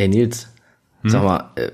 [0.00, 0.48] Ey Nils,
[1.02, 1.72] sag mal, äh,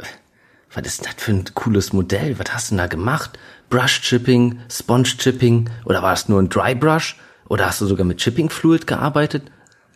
[0.74, 2.36] was ist das für ein cooles Modell?
[2.40, 3.38] Was hast du denn da gemacht?
[3.70, 7.14] Brush Chipping, Sponge Chipping oder war das nur ein Dry Brush?
[7.48, 9.44] Oder hast du sogar mit Chipping Fluid gearbeitet?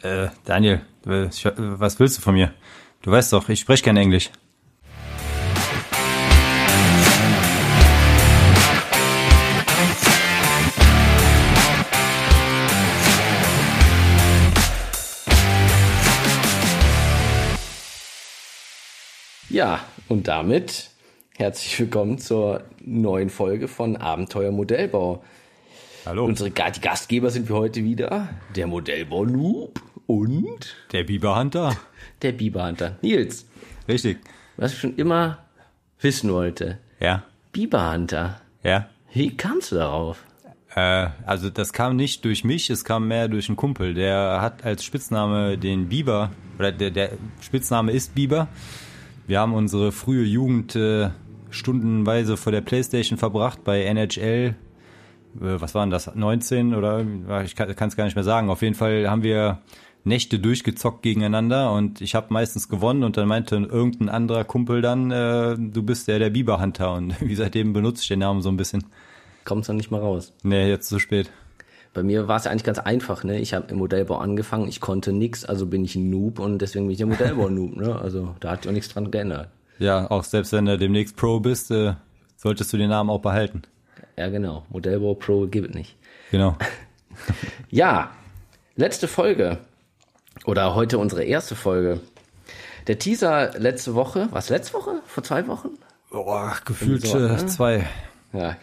[0.02, 2.52] Äh, Daniel, äh, was willst du von mir?
[3.02, 4.30] Du weißt doch, ich spreche kein Englisch.
[19.50, 20.90] Ja, und damit
[21.36, 25.24] herzlich willkommen zur neuen Folge von Abenteuer Modellbau.
[26.06, 26.24] Hallo.
[26.24, 31.76] Unsere die Gastgeber sind wir heute wieder der Modellbau Noob und Der Biberhunter?
[32.22, 32.96] der Biberhunter.
[33.02, 33.44] Nils,
[33.88, 34.18] Richtig.
[34.56, 35.38] was ich schon immer
[36.00, 36.78] wissen wollte.
[37.00, 37.24] Ja.
[37.52, 38.88] Biberhunter, Ja.
[39.12, 40.24] wie kamst du darauf?
[40.76, 43.94] Äh, also das kam nicht durch mich, es kam mehr durch einen Kumpel.
[43.94, 48.46] Der hat als Spitzname den Biber, oder der, der Spitzname ist Biber.
[49.30, 51.10] Wir haben unsere frühe Jugend äh,
[51.50, 54.26] stundenweise vor der Playstation verbracht bei NHL.
[54.26, 54.54] Äh,
[55.38, 56.12] was waren das?
[56.12, 58.50] 19 oder ja, ich kann es gar nicht mehr sagen.
[58.50, 59.60] Auf jeden Fall haben wir
[60.02, 65.12] Nächte durchgezockt gegeneinander und ich habe meistens gewonnen und dann meinte irgendein anderer Kumpel dann,
[65.12, 68.56] äh, du bist der der Biberhunter und wie seitdem benutze ich den Namen so ein
[68.56, 68.82] bisschen.
[69.44, 70.32] Kommst noch nicht mal raus.
[70.42, 71.30] Nee, jetzt zu spät.
[71.92, 73.38] Bei mir war es ja eigentlich ganz einfach, ne?
[73.40, 76.84] Ich habe im Modellbau angefangen, ich konnte nix, also bin ich ein Noob und deswegen
[76.86, 77.96] bin ich der Modellbau-Noob, ne?
[78.00, 79.48] Also da hat sich auch nichts dran geändert.
[79.78, 81.94] Ja, auch selbst wenn du demnächst Pro bist, äh,
[82.36, 83.62] solltest du den Namen auch behalten.
[84.16, 84.64] Ja, genau.
[84.68, 85.96] Modellbau Pro gibt es nicht.
[86.30, 86.56] Genau.
[87.70, 88.10] Ja,
[88.76, 89.58] letzte Folge.
[90.46, 92.00] Oder heute unsere erste Folge.
[92.86, 95.02] Der Teaser letzte Woche, was letzte Woche?
[95.06, 95.70] Vor zwei Wochen?
[96.10, 97.46] Boah, gefühlt So, äh, ne?
[97.46, 97.86] zwei.
[98.32, 98.56] Ja.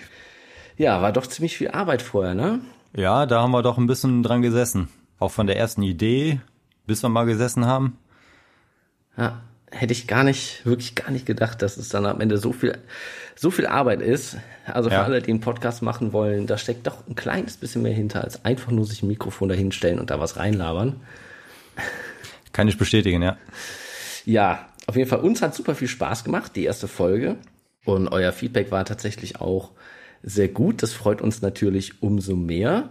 [0.78, 2.62] Ja, war doch ziemlich viel Arbeit vorher, ne?
[2.98, 4.90] Ja, da haben wir doch ein bisschen dran gesessen.
[5.20, 6.42] Auch von der ersten Idee,
[6.88, 7.96] bis wir mal gesessen haben.
[9.16, 12.54] Ja, hätte ich gar nicht, wirklich gar nicht gedacht, dass es dann am Ende so
[12.54, 12.76] viel,
[13.36, 14.38] so viel Arbeit ist.
[14.66, 15.04] Also für Ja.
[15.04, 18.44] alle, die einen Podcast machen wollen, da steckt doch ein kleines bisschen mehr hinter, als
[18.46, 20.96] einfach nur sich ein Mikrofon dahinstellen und da was reinlabern.
[22.52, 23.38] Kann ich bestätigen, ja.
[24.26, 27.36] Ja, auf jeden Fall, uns hat super viel Spaß gemacht, die erste Folge.
[27.86, 29.72] Und euer Feedback war tatsächlich auch
[30.24, 30.82] sehr gut.
[30.82, 32.90] Das freut uns natürlich umso mehr.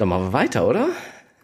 [0.00, 0.88] Dann machen wir weiter, oder?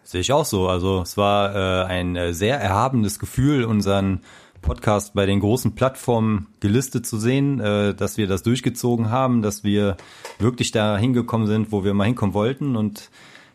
[0.01, 0.67] Sehe ich auch so.
[0.67, 4.21] Also es war äh, ein äh, sehr erhabenes Gefühl, unseren
[4.63, 9.63] Podcast bei den großen Plattformen gelistet zu sehen, äh, dass wir das durchgezogen haben, dass
[9.63, 9.95] wir
[10.39, 12.75] wirklich da hingekommen sind, wo wir mal hinkommen wollten.
[12.75, 13.11] Und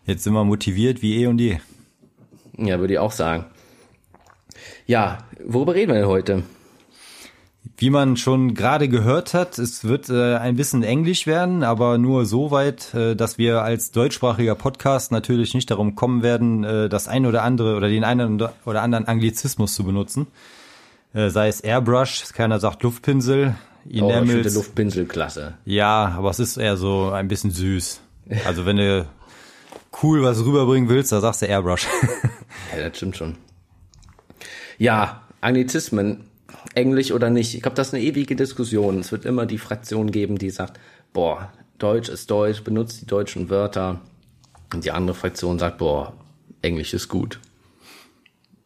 [0.06, 1.58] jetzt sind wir motiviert wie eh und je.
[2.56, 3.46] Ja, würde ich auch sagen.
[4.86, 6.44] Ja, worüber reden wir denn heute?
[7.82, 12.26] Wie man schon gerade gehört hat, es wird äh, ein bisschen Englisch werden, aber nur
[12.26, 17.08] so weit, äh, dass wir als deutschsprachiger Podcast natürlich nicht darum kommen werden, äh, das
[17.08, 20.28] ein oder andere oder den einen oder anderen Anglizismus zu benutzen.
[21.12, 24.54] Äh, sei es Airbrush, keiner sagt Luftpinsel, Oh, ich finde Enamels.
[24.54, 25.54] Luftpinselklasse.
[25.64, 28.00] ja, aber es ist eher so ein bisschen süß.
[28.46, 29.08] Also wenn du
[30.04, 31.88] cool was rüberbringen willst, da sagst du Airbrush.
[32.76, 33.34] Ja, das stimmt schon.
[34.78, 36.28] Ja, Anglizismen,
[36.74, 37.54] Englisch oder nicht.
[37.54, 38.98] Ich glaube, das ist eine ewige Diskussion.
[38.98, 40.78] Es wird immer die Fraktion geben, die sagt,
[41.12, 44.00] boah, Deutsch ist Deutsch, benutzt die deutschen Wörter.
[44.72, 46.14] Und die andere Fraktion sagt, boah,
[46.62, 47.40] Englisch ist gut.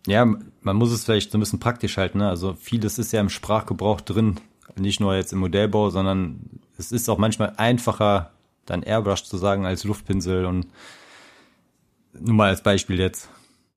[0.06, 2.18] Ja, man muss es vielleicht so ein bisschen praktisch halten.
[2.18, 2.28] Ne?
[2.28, 4.38] Also vieles ist ja im Sprachgebrauch drin,
[4.76, 8.32] nicht nur jetzt im Modellbau, sondern es ist auch manchmal einfacher,
[8.66, 10.66] dann Airbrush zu sagen als Luftpinsel und
[12.12, 13.28] nur mal als Beispiel jetzt.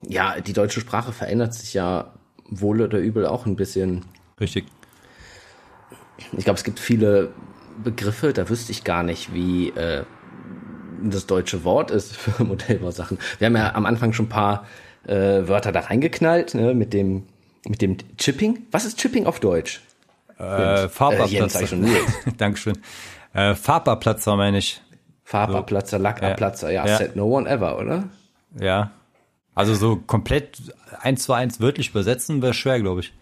[0.06, 2.12] Ja, die deutsche Sprache verändert sich ja
[2.50, 4.04] wohl oder übel auch ein bisschen.
[4.40, 4.66] Richtig.
[6.36, 7.30] Ich glaube, es gibt viele
[7.82, 10.04] Begriffe, da wüsste ich gar nicht, wie äh,
[11.02, 13.18] das deutsche Wort ist für Modellbausachen.
[13.38, 14.66] Wir haben ja am Anfang schon ein paar
[15.06, 17.24] äh, Wörter da reingeknallt, ne, mit dem
[17.66, 18.66] mit dem Chipping.
[18.70, 19.80] Was ist Chipping auf Deutsch?
[20.38, 21.76] Äh, Farbabplatzer.
[21.76, 22.12] Nils.
[22.38, 22.78] Dankeschön.
[23.34, 24.80] Äh, Farbabplatzer meine ich.
[25.24, 26.96] Farbabplatzer, Lackabplatzer, ja, Ja.
[26.96, 28.04] said no one ever, oder?
[28.58, 28.90] Ja.
[29.54, 30.58] Also so komplett
[31.00, 33.12] eins zu eins wörtlich übersetzen wäre schwer, glaube ich.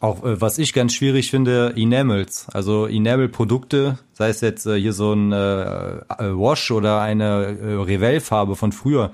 [0.00, 2.46] Auch äh, was ich ganz schwierig finde, Enamels.
[2.52, 7.74] Also Enamel-Produkte, sei es jetzt äh, hier so ein äh, äh, Wash oder eine äh,
[7.74, 9.12] Revell-Farbe von früher.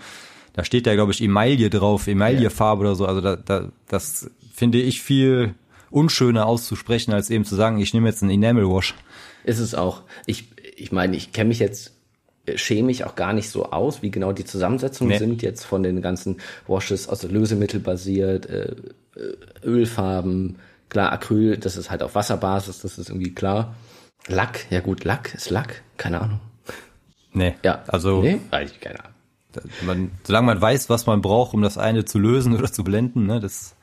[0.53, 3.05] Da steht ja, glaube ich, Emaille drauf, Emaille-Farbe oder so.
[3.05, 5.55] Also da, da, das finde ich viel
[5.91, 8.95] unschöner auszusprechen, als eben zu sagen, ich nehme jetzt einen Enamel-Wash.
[9.45, 10.03] Ist es auch.
[10.25, 11.96] Ich, ich meine, ich kenne mich jetzt,
[12.55, 15.19] schäme mich auch gar nicht so aus, wie genau die Zusammensetzungen Nee.
[15.19, 18.75] sind jetzt von den ganzen Washes, also Lösemittel basiert, äh,
[19.17, 20.57] äh, Ölfarben,
[20.89, 23.75] klar, Acryl, das ist halt auf Wasserbasis, das ist irgendwie klar.
[24.29, 26.41] Lack, ja gut, Lack ist Lack, keine Ahnung.
[27.33, 29.13] Nee, Ja, also nee, eigentlich keine Ahnung.
[29.83, 33.27] man, solange man weiß, was man braucht, um das eine zu lösen oder zu blenden,
[33.27, 33.76] ne, das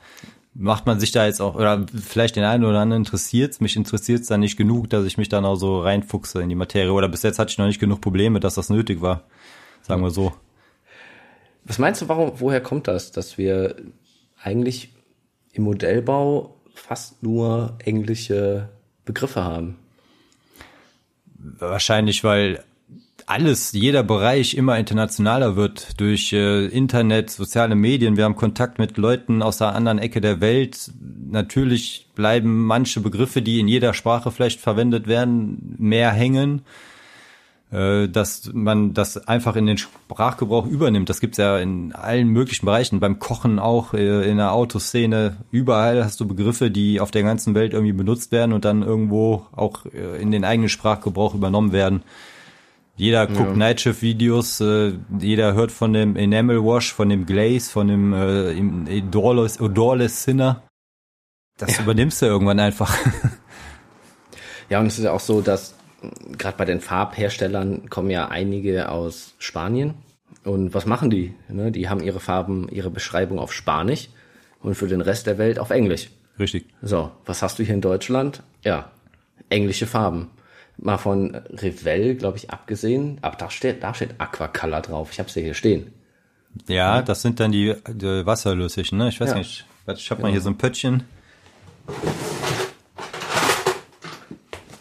[0.55, 4.21] macht man sich da jetzt auch, oder vielleicht den einen oder anderen interessiert mich interessiert
[4.21, 6.91] es dann nicht genug, dass ich mich dann auch so reinfuchse in die Materie.
[6.91, 9.23] Oder bis jetzt hatte ich noch nicht genug Probleme, dass das nötig war.
[9.81, 10.33] Sagen wir so.
[11.65, 13.75] Was meinst du, warum, woher kommt das, dass wir
[14.41, 14.89] eigentlich
[15.53, 18.69] im Modellbau fast nur englische
[19.05, 19.77] Begriffe haben?
[21.35, 22.63] Wahrscheinlich, weil
[23.27, 28.17] alles, jeder Bereich immer internationaler wird durch äh, Internet, soziale Medien.
[28.17, 30.91] Wir haben Kontakt mit Leuten aus der anderen Ecke der Welt.
[31.29, 36.61] Natürlich bleiben manche Begriffe, die in jeder Sprache vielleicht verwendet werden, mehr hängen.
[37.73, 41.09] Äh, dass man das einfach in den Sprachgebrauch übernimmt.
[41.09, 45.37] Das gibt's ja in allen möglichen Bereichen, beim Kochen auch, äh, in der Autoszene.
[45.49, 49.47] Überall hast du Begriffe, die auf der ganzen Welt irgendwie benutzt werden und dann irgendwo
[49.55, 52.03] auch äh, in den eigenen Sprachgebrauch übernommen werden.
[52.95, 53.55] Jeder guckt ja.
[53.55, 59.59] Nightshift-Videos, äh, jeder hört von dem Enamel Wash, von dem Glaze, von dem äh, Odorless,
[59.59, 60.61] Odorless Sinner.
[61.57, 61.83] Das ja.
[61.83, 62.95] übernimmst du irgendwann einfach.
[64.69, 65.75] Ja, und es ist ja auch so, dass
[66.37, 69.93] gerade bei den Farbherstellern kommen ja einige aus Spanien.
[70.43, 71.33] Und was machen die?
[71.47, 71.71] Ne?
[71.71, 74.09] Die haben ihre Farben, ihre Beschreibung auf Spanisch
[74.61, 76.09] und für den Rest der Welt auf Englisch.
[76.39, 76.65] Richtig.
[76.81, 78.41] So, was hast du hier in Deutschland?
[78.63, 78.91] Ja,
[79.49, 80.31] englische Farben.
[80.77, 85.09] Mal von Revell, glaube ich, abgesehen, aber da steht, da steht Aquacolor drauf.
[85.11, 85.93] Ich habe sie hier stehen.
[86.67, 89.09] Ja, das sind dann die, die wasserlöslichen, ne?
[89.09, 89.37] Ich weiß ja.
[89.37, 89.65] nicht.
[89.87, 90.27] Ich habe genau.
[90.27, 91.03] mal hier so ein Pöttchen.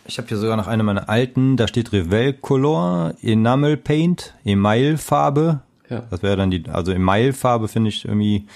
[0.07, 4.99] Ich habe hier sogar noch eine meiner alten, da steht Revell Color, Enamel Paint, Email
[4.99, 5.61] Farbe.
[5.89, 6.05] Ja.
[6.11, 8.47] Das wäre dann die, also Email Farbe finde ich irgendwie,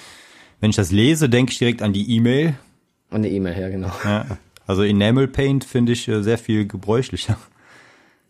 [0.61, 2.55] wenn ich das lese, denke ich direkt an die E-Mail.
[3.11, 3.91] An die E-Mail, ja genau.
[4.05, 4.27] Ja.
[4.67, 7.39] Also Enamel Paint finde ich äh, sehr viel gebräuchlicher.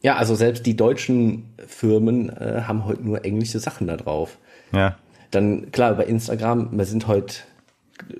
[0.02, 4.38] Ja, also selbst die deutschen Firmen äh, haben heute nur englische Sachen da drauf.
[4.72, 4.96] Ja.
[5.30, 7.36] Dann klar, bei Instagram, wir sind heute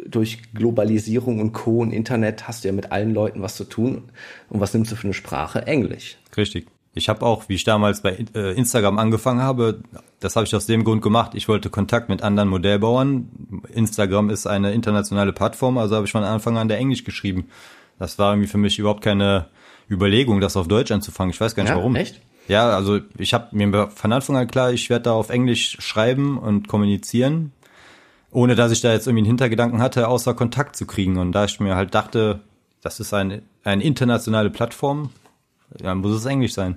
[0.06, 1.80] durch Globalisierung und Co.
[1.80, 4.04] und Internet hast du ja mit allen Leuten was zu tun.
[4.48, 5.66] Und was nimmst du für eine Sprache?
[5.66, 6.16] Englisch.
[6.36, 6.66] Richtig.
[6.94, 9.82] Ich habe auch, wie ich damals bei äh, Instagram angefangen habe,
[10.18, 11.32] das habe ich aus dem Grund gemacht.
[11.34, 13.28] Ich wollte Kontakt mit anderen Modellbauern.
[13.74, 17.48] Instagram ist eine internationale Plattform, also habe ich von Anfang an der Englisch geschrieben.
[17.98, 19.46] Das war irgendwie für mich überhaupt keine
[19.90, 21.30] Überlegung, das auf Deutsch anzufangen.
[21.30, 21.96] Ich weiß gar nicht ja, warum.
[21.96, 22.20] Echt?
[22.48, 26.38] Ja, also ich habe mir von Anfang an klar, ich werde da auf Englisch schreiben
[26.38, 27.52] und kommunizieren
[28.36, 31.16] ohne dass ich da jetzt irgendwie einen Hintergedanken hatte, außer Kontakt zu kriegen.
[31.16, 32.40] Und da ich mir halt dachte,
[32.82, 35.08] das ist ein, eine internationale Plattform,
[35.80, 36.76] ja, muss es Englisch sein.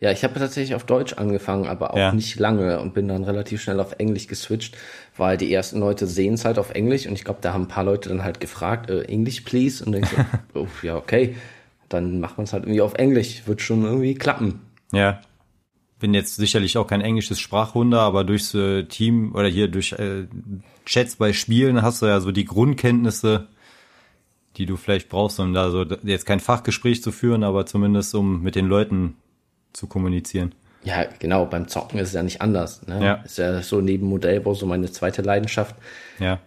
[0.00, 2.12] Ja, ich habe tatsächlich auf Deutsch angefangen, aber auch ja.
[2.12, 4.76] nicht lange und bin dann relativ schnell auf Englisch geswitcht,
[5.16, 7.68] weil die ersten Leute sehen es halt auf Englisch und ich glaube, da haben ein
[7.68, 10.16] paar Leute dann halt gefragt, äh, English please und dann so,
[10.60, 11.36] oh, ja, okay,
[11.90, 14.60] dann macht man es halt irgendwie auf Englisch, wird schon irgendwie klappen.
[14.92, 15.20] Ja
[16.00, 20.26] bin jetzt sicherlich auch kein englisches Sprachwunder, aber durchs äh, Team oder hier durch äh,
[20.86, 23.46] Chats bei Spielen hast du ja so die Grundkenntnisse,
[24.56, 28.42] die du vielleicht brauchst, um da so jetzt kein Fachgespräch zu führen, aber zumindest um
[28.42, 29.16] mit den Leuten
[29.72, 30.54] zu kommunizieren.
[30.82, 32.86] Ja, genau, beim Zocken ist es ja nicht anders.
[32.86, 33.04] Ne?
[33.04, 33.14] Ja.
[33.16, 35.76] Ist ja so neben Modellbau so meine zweite Leidenschaft.
[36.18, 36.40] Ja.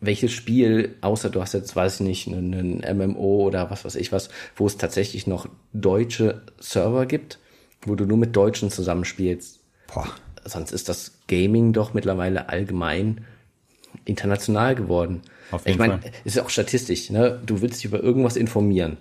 [0.00, 4.12] Welches Spiel, außer du hast jetzt, weiß ich nicht, einen, MMO oder was weiß ich
[4.12, 7.38] was, wo es tatsächlich noch deutsche Server gibt,
[7.82, 9.60] wo du nur mit Deutschen zusammenspielst.
[9.92, 10.08] Boah.
[10.44, 13.26] Sonst ist das Gaming doch mittlerweile allgemein
[14.04, 15.22] international geworden.
[15.50, 17.40] Auf jeden ich meine, es ist auch statistisch, ne?
[17.44, 18.96] Du willst dich über irgendwas informieren.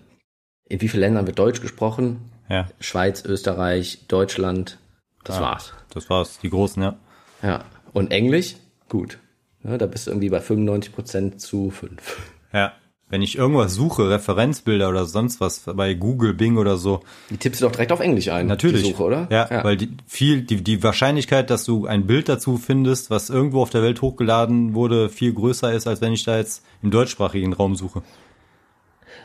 [0.67, 2.29] In wie vielen Ländern wird Deutsch gesprochen?
[2.49, 2.67] Ja.
[2.79, 4.77] Schweiz, Österreich, Deutschland.
[5.23, 5.73] Das ja, war's.
[5.93, 6.39] Das war's.
[6.39, 6.97] Die großen, ja.
[7.41, 7.63] Ja.
[7.93, 8.55] Und Englisch?
[8.89, 9.19] Gut.
[9.61, 12.17] Ne, da bist du irgendwie bei 95 Prozent zu 5.
[12.53, 12.73] Ja
[13.09, 17.01] wenn ich irgendwas suche, Referenzbilder oder sonst was bei Google, Bing oder so.
[17.31, 18.45] Die tippst du doch direkt auf Englisch ein.
[18.45, 18.83] Natürlich.
[18.83, 19.27] Die Suche, oder?
[19.31, 23.31] Ja, ja, weil die, viel, die, die Wahrscheinlichkeit, dass du ein Bild dazu findest, was
[23.31, 26.91] irgendwo auf der Welt hochgeladen wurde, viel größer ist, als wenn ich da jetzt im
[26.91, 28.03] deutschsprachigen Raum suche.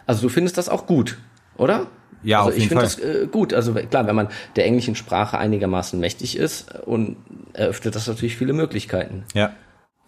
[0.07, 1.19] Also du findest das auch gut,
[1.57, 1.87] oder?
[2.23, 3.53] Ja, also auf jeden ich finde das äh, gut.
[3.53, 7.17] Also klar, wenn man der englischen Sprache einigermaßen mächtig ist und
[7.53, 9.25] eröffnet das natürlich viele Möglichkeiten.
[9.35, 9.55] Ja.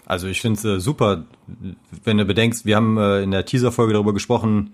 [0.06, 1.24] Also ich finde es äh, super,
[2.04, 4.72] wenn du bedenkst, wir haben äh, in der Teaser-Folge darüber gesprochen,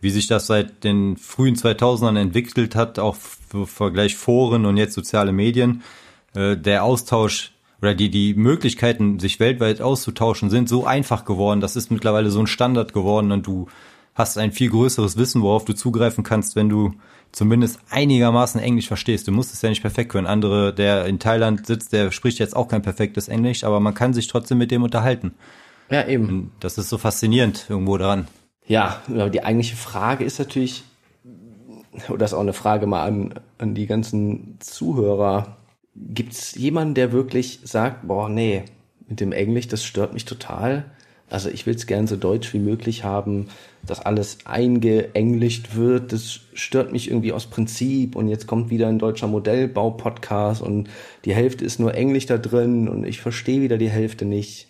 [0.00, 5.32] wie sich das seit den frühen 2000ern entwickelt hat, auch Vergleich Foren und jetzt soziale
[5.32, 5.82] Medien.
[6.34, 11.60] Äh, der Austausch oder die, die Möglichkeiten, sich weltweit auszutauschen, sind so einfach geworden.
[11.60, 13.68] Das ist mittlerweile so ein Standard geworden und du
[14.14, 16.92] hast ein viel größeres Wissen, worauf du zugreifen kannst, wenn du
[17.32, 19.28] zumindest einigermaßen Englisch verstehst.
[19.28, 20.26] Du musst es ja nicht perfekt können.
[20.26, 24.14] Andere, der in Thailand sitzt, der spricht jetzt auch kein perfektes Englisch, aber man kann
[24.14, 25.34] sich trotzdem mit dem unterhalten.
[25.90, 26.28] Ja, eben.
[26.28, 28.26] Und das ist so faszinierend irgendwo daran.
[28.66, 30.84] Ja, aber die eigentliche Frage ist natürlich,
[32.08, 35.56] oder das ist auch eine Frage mal an, an die ganzen Zuhörer.
[35.96, 38.64] Gibt es jemanden, der wirklich sagt, boah, nee,
[39.08, 40.84] mit dem Englisch, das stört mich total?
[41.30, 43.48] Also ich will es gern so deutsch wie möglich haben,
[43.86, 46.12] dass alles eingeenglischt wird.
[46.12, 48.16] Das stört mich irgendwie aus Prinzip.
[48.16, 50.90] Und jetzt kommt wieder ein deutscher Modellbau-Podcast und
[51.24, 54.66] die Hälfte ist nur Englisch da drin und ich verstehe wieder die Hälfte nicht.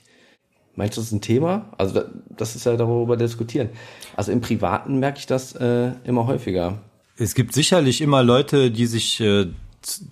[0.77, 1.73] Meinst du, das ist ein Thema?
[1.79, 3.71] Also das ist ja darüber diskutieren.
[4.17, 6.79] Also im Privaten merke ich das äh, immer häufiger.
[7.17, 9.47] Es gibt sicherlich immer Leute, die sich äh,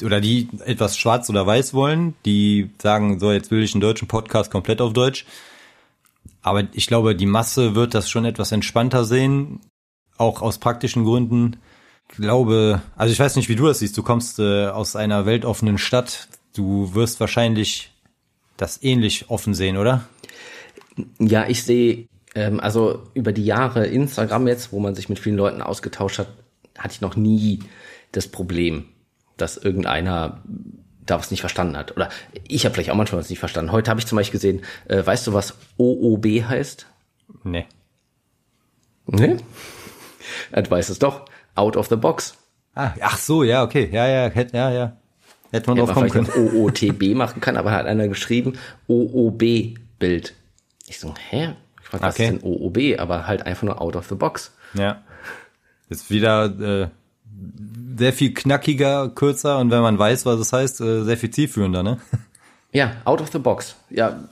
[0.02, 4.09] oder die etwas schwarz oder weiß wollen, die sagen, so jetzt will ich einen deutschen
[4.09, 5.26] Podcast komplett auf Deutsch.
[6.42, 9.61] Aber ich glaube, die Masse wird das schon etwas entspannter sehen,
[10.16, 11.57] auch aus praktischen Gründen.
[12.11, 13.97] Ich glaube, also ich weiß nicht, wie du das siehst.
[13.97, 16.28] Du kommst äh, aus einer weltoffenen Stadt.
[16.54, 17.92] Du wirst wahrscheinlich
[18.57, 20.09] das ähnlich offen sehen, oder?
[21.18, 25.37] Ja, ich sehe, ähm, also über die Jahre Instagram jetzt, wo man sich mit vielen
[25.37, 26.28] Leuten ausgetauscht hat,
[26.76, 27.61] hatte ich noch nie
[28.12, 28.87] das Problem,
[29.37, 30.42] dass irgendeiner
[31.11, 31.97] da was nicht verstanden hat.
[31.97, 32.09] Oder
[32.47, 33.73] ich habe vielleicht auch manchmal was nicht verstanden.
[33.73, 36.87] Heute habe ich zum Beispiel gesehen, äh, weißt du, was OOB heißt?
[37.45, 37.67] Nee.
[39.07, 39.37] Nee?
[40.53, 41.25] Du weißt es doch.
[41.55, 42.35] Out of the box.
[42.75, 43.88] Ah, ach so, ja, okay.
[43.91, 44.97] Ja, ja, hätte, ja, ja.
[45.50, 46.29] Hätte man Hätte drauf kommen können.
[46.55, 50.35] OOTB machen können, aber hat einer geschrieben OOB-Bild.
[50.87, 51.55] Ich so, hä?
[51.81, 52.25] Ich frage, was Okay.
[52.25, 52.99] ist denn OOB?
[53.00, 54.53] Aber halt einfach nur out of the box.
[54.75, 55.03] Ja.
[55.88, 56.45] Ist wieder
[56.85, 56.88] äh,
[57.99, 61.83] sehr viel knackiger, kürzer und wenn man weiß, was es heißt, äh, sehr viel zielführender,
[61.83, 61.99] ne?
[62.71, 63.76] Ja, out of the box.
[63.88, 64.28] Ja,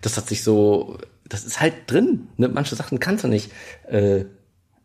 [0.00, 0.96] das hat sich so,
[1.28, 2.28] das ist halt drin.
[2.36, 2.48] Ne?
[2.48, 3.50] Manche Sachen kannst du nicht.
[3.88, 4.26] Äh,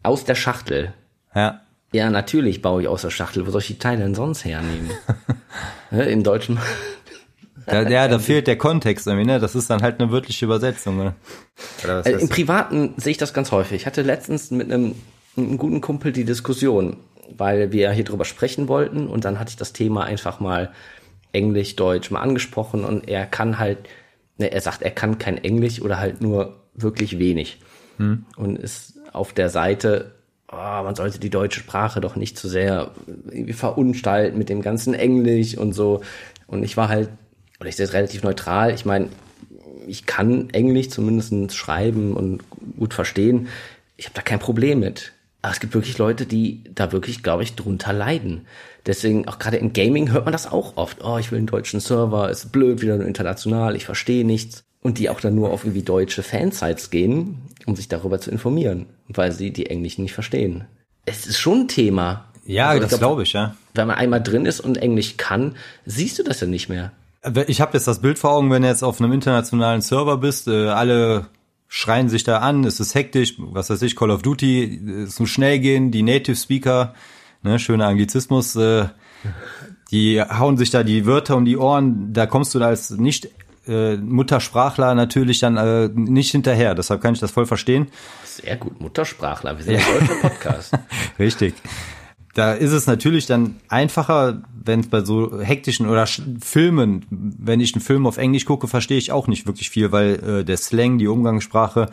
[0.01, 0.94] aus der Schachtel.
[1.34, 1.62] Ja.
[1.92, 3.46] Ja, natürlich baue ich aus der Schachtel.
[3.48, 4.89] Wo soll ich die Teile denn sonst hernehmen?
[5.92, 6.06] ne?
[6.06, 6.60] Im Deutschen.
[7.68, 9.39] Da, ja, da fehlt der Kontext irgendwie, ne?
[9.39, 11.15] Das ist dann halt eine wörtliche Übersetzung, ne?
[11.84, 13.82] Oder was Im Privaten sehe ich das ganz häufig.
[13.82, 14.94] Ich hatte letztens mit einem,
[15.36, 16.98] einem guten Kumpel die Diskussion,
[17.36, 20.72] weil wir hier drüber sprechen wollten und dann hatte ich das Thema einfach mal
[21.32, 23.79] Englisch, Deutsch mal angesprochen und er kann halt,
[24.38, 27.60] ne, er sagt, er kann kein Englisch oder halt nur wirklich wenig.
[28.38, 30.15] Und ist auf der Seite,
[30.51, 32.91] oh, man sollte die deutsche Sprache doch nicht zu sehr
[33.29, 36.01] irgendwie verunstalten mit dem ganzen Englisch und so.
[36.48, 37.10] Und ich war halt,
[37.60, 38.74] oder ich sehe es relativ neutral.
[38.74, 39.10] Ich meine,
[39.88, 42.44] ich kann Englisch zumindest schreiben und
[42.77, 43.48] gut verstehen.
[43.98, 45.13] Ich habe da kein Problem mit.
[45.46, 48.48] Aber es gibt wirklich Leute, die da wirklich, glaube ich, drunter leiden.
[48.88, 51.04] Deswegen, auch gerade im Gaming hört man das auch oft.
[51.04, 54.64] Oh, ich will einen deutschen Server, ist blöd, wieder nur international, ich verstehe nichts.
[54.82, 58.88] Und die auch dann nur auf irgendwie deutsche Fansites gehen, um sich darüber zu informieren,
[59.08, 60.64] weil sie die Englischen nicht verstehen.
[61.06, 62.25] Es ist schon ein Thema.
[62.44, 63.56] Ja, Also das glaub, glaube ich, ja.
[63.75, 66.92] Wenn man einmal drin ist und Englisch kann, siehst du das ja nicht mehr.
[67.46, 70.48] Ich habe jetzt das Bild vor Augen, wenn du jetzt auf einem internationalen Server bist,
[70.48, 71.28] äh, alle
[71.67, 75.29] schreien sich da an, es ist hektisch, was weiß ich, Call of Duty, es muss
[75.29, 76.93] schnell gehen, die Native Speaker,
[77.43, 78.86] ne, schöner Anglizismus, äh,
[79.91, 83.29] die hauen sich da die Wörter um die Ohren, da kommst du da als nicht
[83.67, 87.88] äh, Muttersprachler natürlich dann äh, nicht hinterher, deshalb kann ich das voll verstehen.
[88.24, 89.57] Sehr gut, Muttersprachler.
[89.57, 90.74] Wir sind ein deutscher Podcast.
[91.19, 91.55] Richtig.
[92.36, 97.60] Da ist es natürlich dann einfacher, wenn es bei so hektischen oder Sch- Filmen, wenn
[97.62, 100.58] ich einen Film auf Englisch gucke, verstehe ich auch nicht wirklich viel, weil äh, der
[100.58, 101.89] Slang, die Umgangssprache,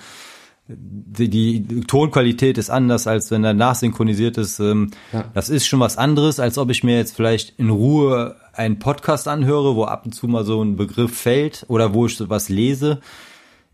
[0.68, 4.58] die, die Tonqualität ist anders, als wenn er nachsynchronisiert ist.
[4.60, 5.24] Ähm, Ja.
[5.34, 9.28] Das ist schon was anderes, als ob ich mir jetzt vielleicht in Ruhe einen Podcast
[9.28, 12.48] anhöre, wo ab und zu mal so ein Begriff fällt oder wo ich so was
[12.48, 13.00] lese.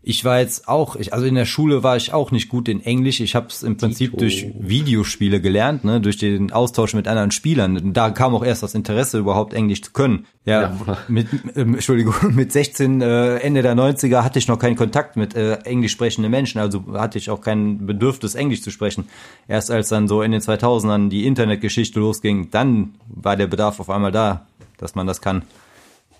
[0.01, 2.81] Ich war jetzt auch, ich, also in der Schule war ich auch nicht gut in
[2.83, 3.19] Englisch.
[3.19, 4.19] Ich habe es im Prinzip Dito.
[4.21, 7.91] durch Videospiele gelernt, ne, durch den Austausch mit anderen Spielern.
[7.93, 10.25] Da kam auch erst das Interesse, überhaupt Englisch zu können.
[10.45, 10.97] Ja, Ja.
[11.09, 15.35] mit, ähm, Entschuldigung, mit 16 äh, Ende der 90er hatte ich noch keinen Kontakt mit
[15.35, 19.09] äh, englisch sprechenden Menschen, also hatte ich auch kein Bedürfnis, Englisch zu sprechen.
[19.49, 23.89] Erst als dann so in den 2000ern die Internetgeschichte losging, dann war der Bedarf auf
[23.89, 25.43] einmal da, dass man das kann.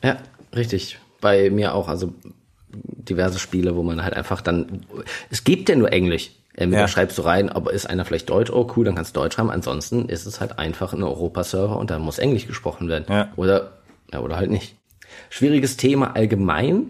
[0.03, 0.17] Ja,
[0.53, 0.99] richtig.
[1.21, 1.87] Bei mir auch.
[1.87, 2.13] Also
[2.71, 4.85] diverse Spiele, wo man halt einfach dann.
[5.29, 6.31] Es gibt ja nur Englisch.
[6.55, 6.87] Entweder Ja.
[6.87, 8.51] schreibst du rein, aber ist einer vielleicht Deutsch?
[8.51, 9.49] Oh cool, dann kannst du Deutsch schreiben.
[9.49, 13.05] Ansonsten ist es halt einfach ein Europaserver und da muss Englisch gesprochen werden.
[13.07, 13.29] Ja.
[13.37, 13.77] Oder,
[14.11, 14.75] ja, oder halt nicht.
[15.29, 16.87] Schwieriges Thema allgemein,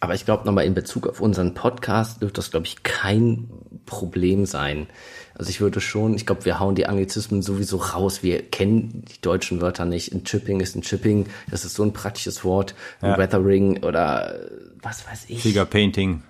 [0.00, 3.48] aber ich glaube nochmal in Bezug auf unseren Podcast dürfte das, glaube ich, kein
[3.86, 4.88] Problem sein.
[5.34, 8.22] Also ich würde schon, ich glaube, wir hauen die Anglizismen sowieso raus.
[8.22, 10.12] Wir kennen die deutschen Wörter nicht.
[10.12, 11.26] Ein Chipping ist ein Chipping.
[11.50, 12.74] Das ist so ein praktisches Wort.
[13.00, 13.18] Ein Ja.
[13.18, 14.34] Weathering oder
[14.82, 15.42] was weiß ich.
[15.42, 16.22] Figure-Painting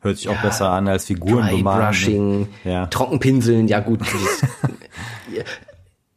[0.00, 1.86] hört sich auch Ja, besser an als Figuren Dry bemalen.
[1.86, 2.86] Brushing, Ja.
[2.86, 4.00] Trockenpinseln, ja gut.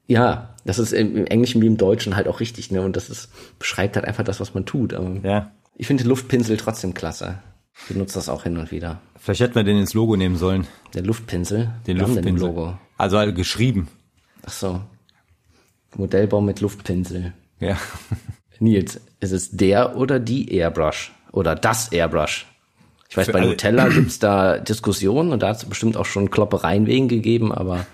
[0.07, 2.81] ja, das ist im, Englischen wie im Deutschen halt auch richtig, ne?
[2.81, 4.93] Und das ist, beschreibt halt einfach das, was man tut.
[4.93, 5.51] Aber Ja.
[5.75, 7.39] Ich finde Luftpinsel trotzdem klasse.
[7.79, 9.01] Ich benutze das auch hin und wieder.
[9.19, 10.67] Vielleicht hätten wir den ins Logo nehmen sollen.
[10.93, 11.71] Der Luftpinsel.
[11.87, 12.47] Den Wir haben den Luftpinsel.
[12.47, 12.77] Logo.
[12.97, 13.87] Also halt geschrieben.
[14.45, 14.81] Ach so.
[15.95, 17.33] Modellbau mit Luftpinsel.
[17.59, 17.77] Ja.
[18.59, 21.11] Nils, ist es der oder die Airbrush?
[21.31, 22.45] Oder das Airbrush?
[23.09, 26.29] Ich weiß, Für bei Nutella gibt's da Diskussionen und da hat es bestimmt auch schon
[26.31, 27.85] Kloppereien wegen gegeben, aber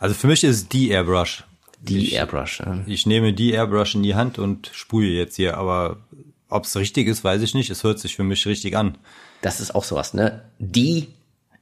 [0.00, 1.44] Also für mich ist es die Airbrush.
[1.80, 2.60] die ich, Airbrush.
[2.60, 2.78] Ja.
[2.86, 5.98] Ich nehme die Airbrush in die Hand und sprühe jetzt hier, aber
[6.52, 7.70] ob es richtig ist, weiß ich nicht.
[7.70, 8.98] Es hört sich für mich richtig an.
[9.40, 10.42] Das ist auch sowas, ne?
[10.58, 11.08] Die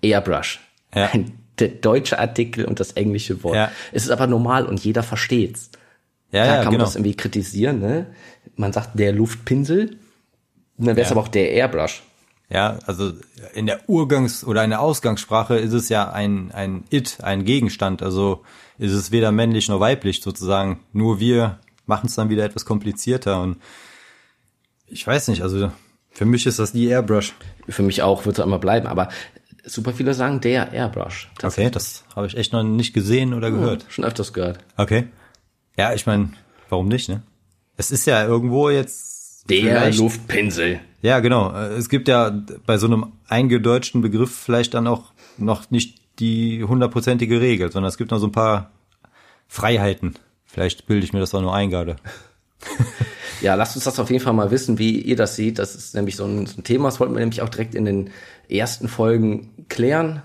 [0.03, 0.61] Airbrush.
[0.95, 1.11] Ja.
[1.59, 3.55] Der deutsche Artikel und das englische Wort.
[3.57, 3.71] Ja.
[3.93, 5.71] Es ist aber normal und jeder versteht's.
[6.33, 6.85] Ja, Klar ja, kann man genau.
[6.85, 8.07] das irgendwie kritisieren, ne?
[8.57, 9.97] Man sagt der Luftpinsel,
[10.79, 11.17] und dann wäre es Ja.
[11.17, 12.03] aber auch der Airbrush.
[12.49, 13.13] Ja, also
[13.55, 18.03] in der Urgangs- oder in der Ausgangssprache ist es ja ein, ein It, ein Gegenstand.
[18.03, 18.43] Also
[18.79, 20.81] ist es weder männlich noch weiblich sozusagen.
[20.93, 23.59] Nur wir machen es dann wieder etwas komplizierter und
[24.91, 25.71] ich weiß nicht, also
[26.11, 27.33] für mich ist das die Airbrush.
[27.69, 29.09] Für mich auch wird es immer bleiben, aber
[29.65, 31.31] super viele sagen der Airbrush.
[31.43, 33.87] Okay, das habe ich echt noch nicht gesehen oder gehört.
[33.89, 34.59] schon öfters gehört.
[34.77, 35.09] Okay.
[35.77, 36.31] Ja, ich meine,
[36.69, 37.23] warum nicht, ne?
[37.77, 40.81] Es ist ja irgendwo jetzt Der Luftpinsel.
[41.03, 41.53] Ja, genau.
[41.55, 42.31] Äh, Es gibt ja
[42.67, 47.97] bei so einem eingedeutschten Begriff vielleicht dann auch noch nicht die hundertprozentige Regel, sondern es
[47.97, 48.71] gibt noch so ein paar
[49.49, 50.15] Freiheiten.
[50.45, 51.97] Vielleicht bilde ich mir das auch nur ein gerade.
[53.41, 55.59] Ja, lasst uns das auf jeden Fall mal wissen, wie ihr das seht.
[55.59, 57.85] Das ist nämlich so ein, so ein Thema, das wollten wir nämlich auch direkt in
[57.85, 58.11] den
[58.49, 60.23] ersten Folgen klären.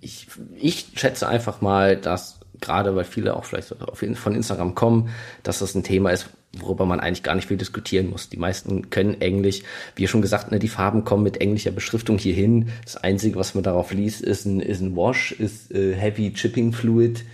[0.00, 0.26] Ich,
[0.56, 3.74] ich schätze einfach mal, dass gerade weil viele auch vielleicht
[4.14, 5.10] von Instagram kommen,
[5.42, 6.28] dass das ein Thema ist,
[6.58, 8.28] worüber man eigentlich gar nicht viel diskutieren muss.
[8.28, 9.62] Die meisten können Englisch.
[9.94, 12.70] Wie schon gesagt, ne, die Farben kommen mit englischer Beschriftung hier hin.
[12.84, 16.72] Das Einzige, was man darauf liest, ist ein, ist ein Wash, ist äh, Heavy Chipping
[16.72, 17.24] Fluid.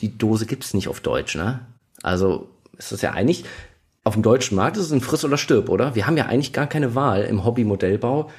[0.00, 1.60] Die Dose gibt's nicht auf Deutsch, ne?
[2.02, 3.44] Also ist das ja eigentlich
[4.08, 5.94] auf dem deutschen Markt ist es ein Friss oder Stirb, oder?
[5.94, 8.30] Wir haben ja eigentlich gar keine Wahl im Hobby-Modellbau,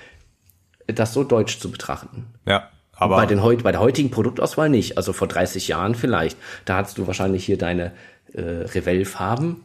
[0.88, 2.26] das so deutsch zu betrachten.
[2.48, 4.98] Ja, aber bei, den, bei der heutigen Produktauswahl nicht.
[4.98, 6.38] Also vor 30 Jahren vielleicht.
[6.66, 7.92] Da hattest du wahrscheinlich hier deine
[8.34, 9.64] äh, Revell-Farben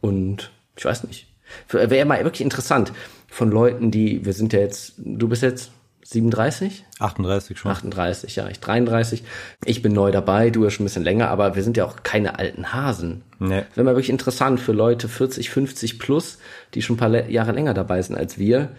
[0.00, 1.28] und ich weiß nicht.
[1.68, 2.92] Wäre mal wirklich interessant
[3.28, 5.70] von Leuten, die, wir sind ja jetzt, du bist jetzt
[6.04, 6.84] 37?
[6.98, 7.70] 38 schon.
[7.70, 9.24] 38, ja, ich 33.
[9.64, 12.02] Ich bin neu dabei, du ja schon ein bisschen länger, aber wir sind ja auch
[12.02, 13.22] keine alten Hasen.
[13.38, 13.62] Nee.
[13.74, 16.38] Wäre mal wirklich interessant für Leute 40, 50 plus,
[16.74, 18.70] die schon ein paar Jahre länger dabei sind als wir,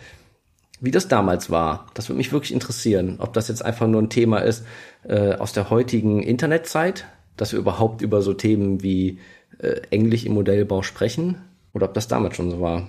[0.79, 1.87] wie das damals war.
[1.95, 4.63] Das würde mich wirklich interessieren, ob das jetzt einfach nur ein Thema ist
[5.03, 7.05] äh, aus der heutigen Internetzeit,
[7.37, 9.19] dass wir überhaupt über so Themen wie
[9.57, 11.41] äh, Englisch im Modellbau sprechen,
[11.73, 12.87] oder ob das damals schon so war.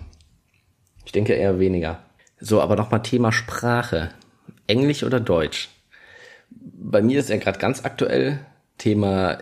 [1.04, 2.00] Ich denke eher weniger.
[2.38, 4.10] So, aber nochmal Thema Sprache.
[4.66, 5.68] Englisch oder Deutsch?
[6.50, 8.38] Bei mir ist ja gerade ganz aktuell
[8.78, 9.38] Thema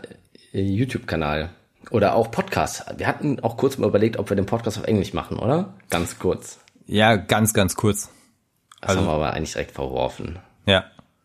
[0.52, 1.50] äh, YouTube-Kanal
[1.90, 2.84] oder auch Podcast.
[2.96, 5.74] Wir hatten auch kurz mal überlegt, ob wir den Podcast auf Englisch machen, oder?
[5.90, 6.58] Ganz kurz.
[6.87, 8.10] Ja, ganz, ganz kurz.
[8.80, 10.38] Das haben wir aber eigentlich direkt verworfen.
[10.66, 10.80] Ja,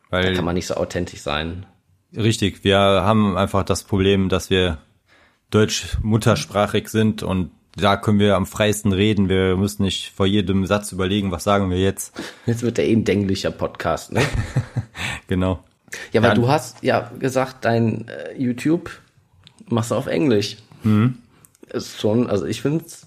[0.09, 1.65] Da weil kann man nicht so authentisch sein.
[2.15, 4.77] richtig, wir haben einfach das Problem, dass wir
[5.49, 9.29] deutsch muttersprachig sind und da können wir am freisten reden.
[9.29, 12.13] Wir müssen nicht vor jedem Satz überlegen, was sagen wir jetzt.
[12.45, 14.21] Jetzt wird der eh ein dänglicher Podcast, ne?
[15.27, 15.63] Genau.
[16.11, 16.35] Ja, weil Ja.
[16.35, 18.89] du hast ja gesagt, dein äh, YouTube
[19.67, 20.57] machst du auf Englisch.
[20.83, 21.19] Mhm.
[21.71, 23.05] Ist schon, also ich find's,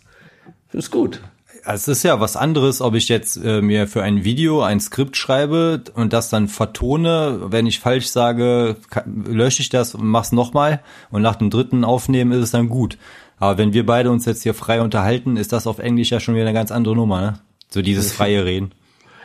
[0.69, 1.21] find's gut.
[1.65, 5.17] Es ist ja was anderes, ob ich jetzt äh, mir für ein Video ein Skript
[5.17, 7.39] schreibe und das dann vertone.
[7.53, 10.81] Wenn ich falsch sage, lösche ich das und mach's nochmal.
[11.11, 12.99] Und nach dem dritten Aufnehmen ist es dann gut.
[13.43, 16.37] Aber wenn wir beide uns jetzt hier frei unterhalten, ist das auf Englisch ja schon
[16.37, 17.41] wieder eine ganz andere Nummer, ne?
[17.71, 18.71] So dieses freie Reden.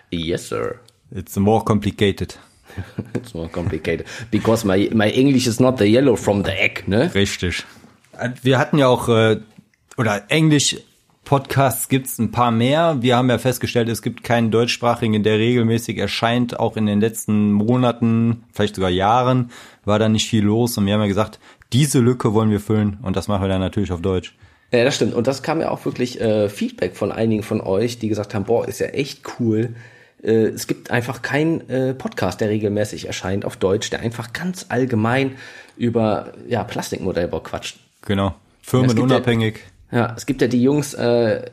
[0.09, 0.79] Yes, sir.
[1.11, 2.39] It's more complicated.
[3.13, 4.07] It's more complicated.
[4.31, 7.13] Because my, my English is not the yellow from the egg, ne?
[7.13, 7.63] Richtig.
[8.41, 9.39] Wir hatten ja auch, äh,
[9.97, 10.77] oder Englisch
[11.27, 12.99] Podcasts gibt's ein paar mehr.
[13.01, 16.57] Wir haben ja festgestellt, es gibt keinen deutschsprachigen, der regelmäßig erscheint.
[16.57, 19.51] Auch in den letzten Monaten, vielleicht sogar Jahren,
[19.83, 20.77] war da nicht viel los.
[20.77, 21.41] Und wir haben ja gesagt,
[21.73, 22.97] diese Lücke wollen wir füllen.
[23.01, 24.35] Und das machen wir dann natürlich auf Deutsch.
[24.71, 25.13] Ja, das stimmt.
[25.13, 28.45] Und das kam ja auch wirklich äh, Feedback von einigen von euch, die gesagt haben,
[28.45, 29.75] boah, ist ja echt cool.
[30.21, 34.65] Äh, es gibt einfach keinen äh, Podcast, der regelmäßig erscheint auf Deutsch, der einfach ganz
[34.69, 35.35] allgemein
[35.77, 37.77] über ja, Plastikmodellbau quatscht.
[38.01, 38.27] Genau.
[38.61, 39.59] Es gibt Firmenunabhängig.
[39.89, 41.49] Ja, es gibt ja die Jungs äh,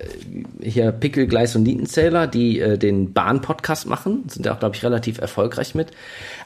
[0.60, 4.82] hier Pickel, Gleis und Nietenzähler, die äh, den Bahn-Podcast machen, sind ja auch, glaube ich,
[4.82, 5.92] relativ erfolgreich mit.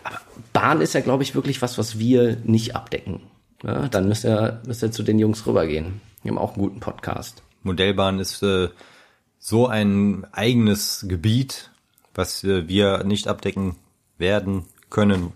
[0.04, 0.20] Aber
[0.52, 3.20] Bahn ist ja, glaube ich, wirklich was, was wir nicht abdecken.
[3.62, 6.00] Ja, dann müsst ihr, müsst ihr zu den Jungs rübergehen.
[6.22, 7.42] Die haben auch einen guten Podcast.
[7.62, 8.68] Modellbahn ist äh,
[9.38, 11.70] so ein eigenes Gebiet,
[12.14, 13.76] was äh, wir nicht abdecken
[14.16, 15.32] werden, können,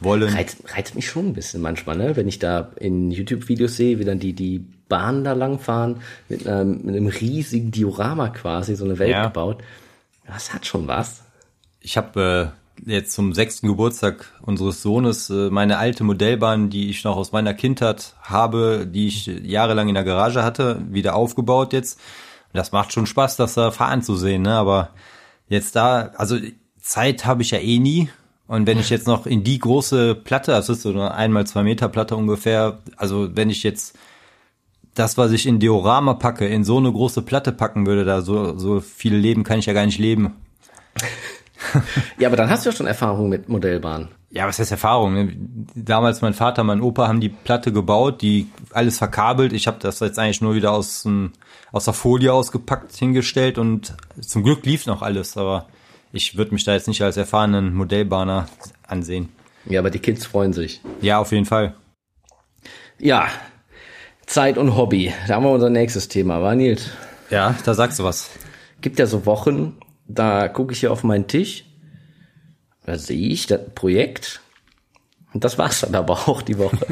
[0.00, 0.32] wollen.
[0.32, 2.16] Reizt, reizt mich schon ein bisschen manchmal, ne?
[2.16, 6.82] wenn ich da in YouTube-Videos sehe, wie dann die, die Bahnen da langfahren, mit einem,
[6.84, 9.26] mit einem riesigen Diorama quasi, so eine Welt Ja.
[9.26, 9.62] gebaut.
[10.26, 11.22] Das hat schon was.
[11.80, 17.04] Ich habe äh, jetzt zum sechsten Geburtstag unseres Sohnes äh, meine alte Modellbahn, die ich
[17.04, 22.00] noch aus meiner Kindheit habe, die ich jahrelang in der Garage hatte, wieder aufgebaut jetzt.
[22.52, 24.54] Das macht schon Spaß, das da fahren zu sehen, ne?
[24.54, 24.90] aber
[25.48, 26.36] Jetzt da, also
[26.80, 28.08] Zeit habe ich ja eh nie.
[28.46, 31.62] Und wenn ich jetzt noch in die große Platte, das ist so eine einmal zwei
[31.62, 33.96] Meter Platte ungefähr, also wenn ich jetzt
[34.94, 38.58] das, was ich in Diorama packe, in so eine große Platte packen würde, da so,
[38.58, 40.34] so viel Leben kann ich ja gar nicht leben.
[42.18, 44.08] ja, aber dann hast du ja schon Erfahrung mit Modellbahnen.
[44.30, 45.14] Ja, was heißt Erfahrung?
[45.14, 45.36] Ne?
[45.74, 49.52] Damals mein Vater, mein Opa haben die Platte gebaut, die alles verkabelt.
[49.52, 51.08] Ich habe das jetzt eigentlich nur wieder aus,
[51.72, 55.66] aus der Folie ausgepackt, hingestellt und zum Glück lief noch alles, aber
[56.12, 58.46] ich würde mich da jetzt nicht als erfahrenen Modellbahner
[58.86, 59.28] ansehen.
[59.66, 60.80] Ja, aber die Kids freuen sich.
[61.00, 61.74] Ja, auf jeden Fall.
[62.98, 63.28] Ja,
[64.26, 65.12] Zeit und Hobby.
[65.26, 66.90] Da haben wir unser nächstes Thema, war Nils?
[67.30, 68.30] Ja, da sagst du was.
[68.80, 71.64] Gibt ja so Wochen, da gucke ich hier auf meinen Tisch,
[72.86, 74.40] da sehe ich das Projekt
[75.32, 76.86] und das war's dann aber auch die Woche.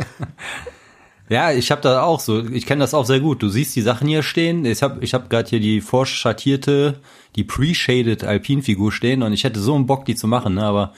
[1.29, 3.43] ja, ich habe da auch so, ich kenne das auch sehr gut.
[3.43, 4.65] Du siehst die Sachen hier stehen.
[4.65, 7.01] Ich habe ich hab gerade hier die vorschattierte,
[7.37, 10.65] die pre-shaded Alpin-Figur stehen und ich hätte so einen Bock, die zu machen, ne?
[10.65, 10.93] aber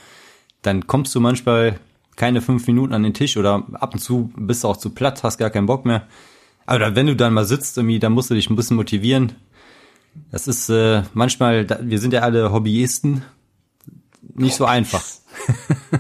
[0.63, 1.79] dann kommst du manchmal
[2.17, 5.23] keine fünf Minuten an den Tisch oder ab und zu bist du auch zu platt,
[5.23, 6.07] hast gar keinen Bock mehr.
[6.67, 9.33] Aber wenn du dann mal sitzt, irgendwie, dann musst du dich ein bisschen motivieren.
[10.31, 13.23] Das ist äh, manchmal, wir sind ja alle Hobbyisten,
[14.35, 15.05] nicht so einfach.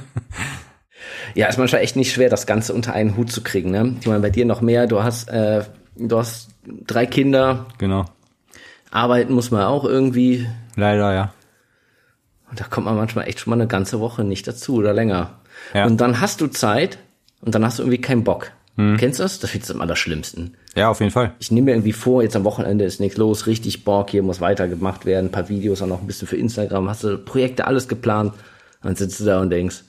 [1.35, 3.70] ja, ist manchmal echt nicht schwer, das Ganze unter einen Hut zu kriegen.
[3.70, 3.96] Ne?
[4.00, 4.87] Ich meine, bei dir noch mehr.
[4.87, 5.64] Du hast, äh,
[5.96, 7.66] du hast drei Kinder.
[7.79, 8.07] Genau.
[8.90, 10.46] Arbeiten muss man auch irgendwie.
[10.77, 11.33] Leider, ja.
[12.50, 15.40] Und da kommt man manchmal echt schon mal eine ganze Woche nicht dazu oder länger.
[15.74, 15.87] Ja.
[15.87, 16.98] Und dann hast du Zeit
[17.40, 18.53] und dann hast du irgendwie keinen Bock.
[18.76, 18.96] Hm.
[18.96, 19.38] Kennst du das?
[19.38, 20.56] Das finde ich am allerschlimmsten.
[20.74, 21.34] Ja, auf jeden Fall.
[21.38, 24.40] Ich nehme mir irgendwie vor, jetzt am Wochenende ist nichts los, richtig Bock, hier muss
[24.40, 27.87] weitergemacht werden, ein paar Videos, auch noch ein bisschen für Instagram, hast du Projekte, alles
[27.87, 28.34] geplant.
[28.82, 29.84] Dann sitzt du da und denkst,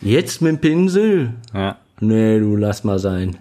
[0.00, 1.34] jetzt mit dem Pinsel?
[1.52, 1.78] Ja.
[2.00, 3.36] Nee, du lass mal sein.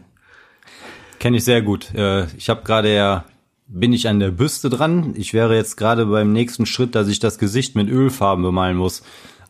[1.19, 1.93] Kenne ich sehr gut.
[1.93, 3.25] Äh, ich habe gerade ja,
[3.67, 5.13] bin ich an der Büste dran.
[5.15, 9.03] Ich wäre jetzt gerade beim nächsten Schritt, dass ich das Gesicht mit Ölfarben bemalen muss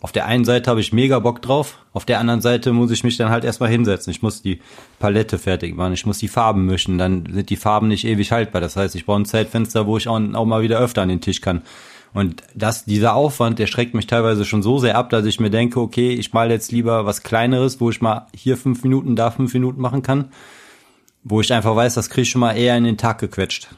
[0.06, 3.04] auf der einen Seite habe ich mega Bock drauf, auf der anderen Seite muss ich
[3.04, 4.12] mich dann halt erstmal hinsetzen.
[4.12, 4.62] Ich muss die
[5.00, 8.62] Palette fertig machen, ich muss die Farben mischen, dann sind die Farben nicht ewig haltbar.
[8.62, 11.22] Das heißt, ich brauche ein Zeitfenster, wo ich auch, auch mal wieder öfter an den
[11.22, 11.64] Tisch kann.
[12.14, 15.50] Und das, dieser Aufwand, der schreckt mich teilweise schon so sehr ab, dass ich mir
[15.50, 19.32] denke, okay, ich mal jetzt lieber was Kleineres, wo ich mal hier fünf Minuten, da
[19.32, 20.26] fünf Minuten machen kann,
[21.24, 23.70] wo ich einfach weiß, das kriege ich schon mal eher in den Tag gequetscht.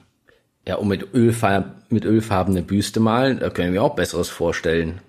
[0.68, 5.00] Ja, und mit, Ölfarb, mit Ölfarben eine Büste malen, da können wir auch Besseres vorstellen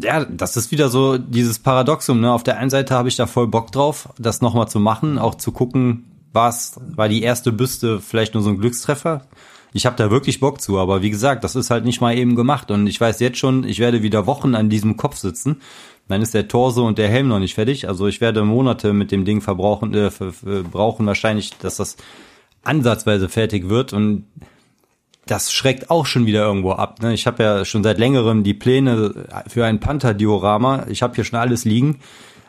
[0.00, 2.20] ja, das ist wieder so dieses Paradoxum.
[2.20, 2.32] Ne?
[2.32, 5.34] Auf der einen Seite habe ich da voll Bock drauf, das nochmal zu machen, auch
[5.34, 9.26] zu gucken, was war die erste Büste vielleicht nur so ein Glückstreffer.
[9.74, 12.36] Ich habe da wirklich Bock zu, aber wie gesagt, das ist halt nicht mal eben
[12.36, 15.60] gemacht und ich weiß jetzt schon, ich werde wieder Wochen an diesem Kopf sitzen.
[16.08, 17.88] Dann ist der Torso und der Helm noch nicht fertig.
[17.88, 20.10] Also ich werde Monate mit dem Ding verbrauchen, äh,
[20.70, 21.96] brauchen wahrscheinlich, dass das
[22.64, 24.26] ansatzweise fertig wird und
[25.32, 27.00] das schreckt auch schon wieder irgendwo ab.
[27.00, 27.14] Ne?
[27.14, 29.14] Ich habe ja schon seit längerem die Pläne
[29.48, 30.84] für ein Panther-Diorama.
[30.90, 32.00] Ich habe hier schon alles liegen.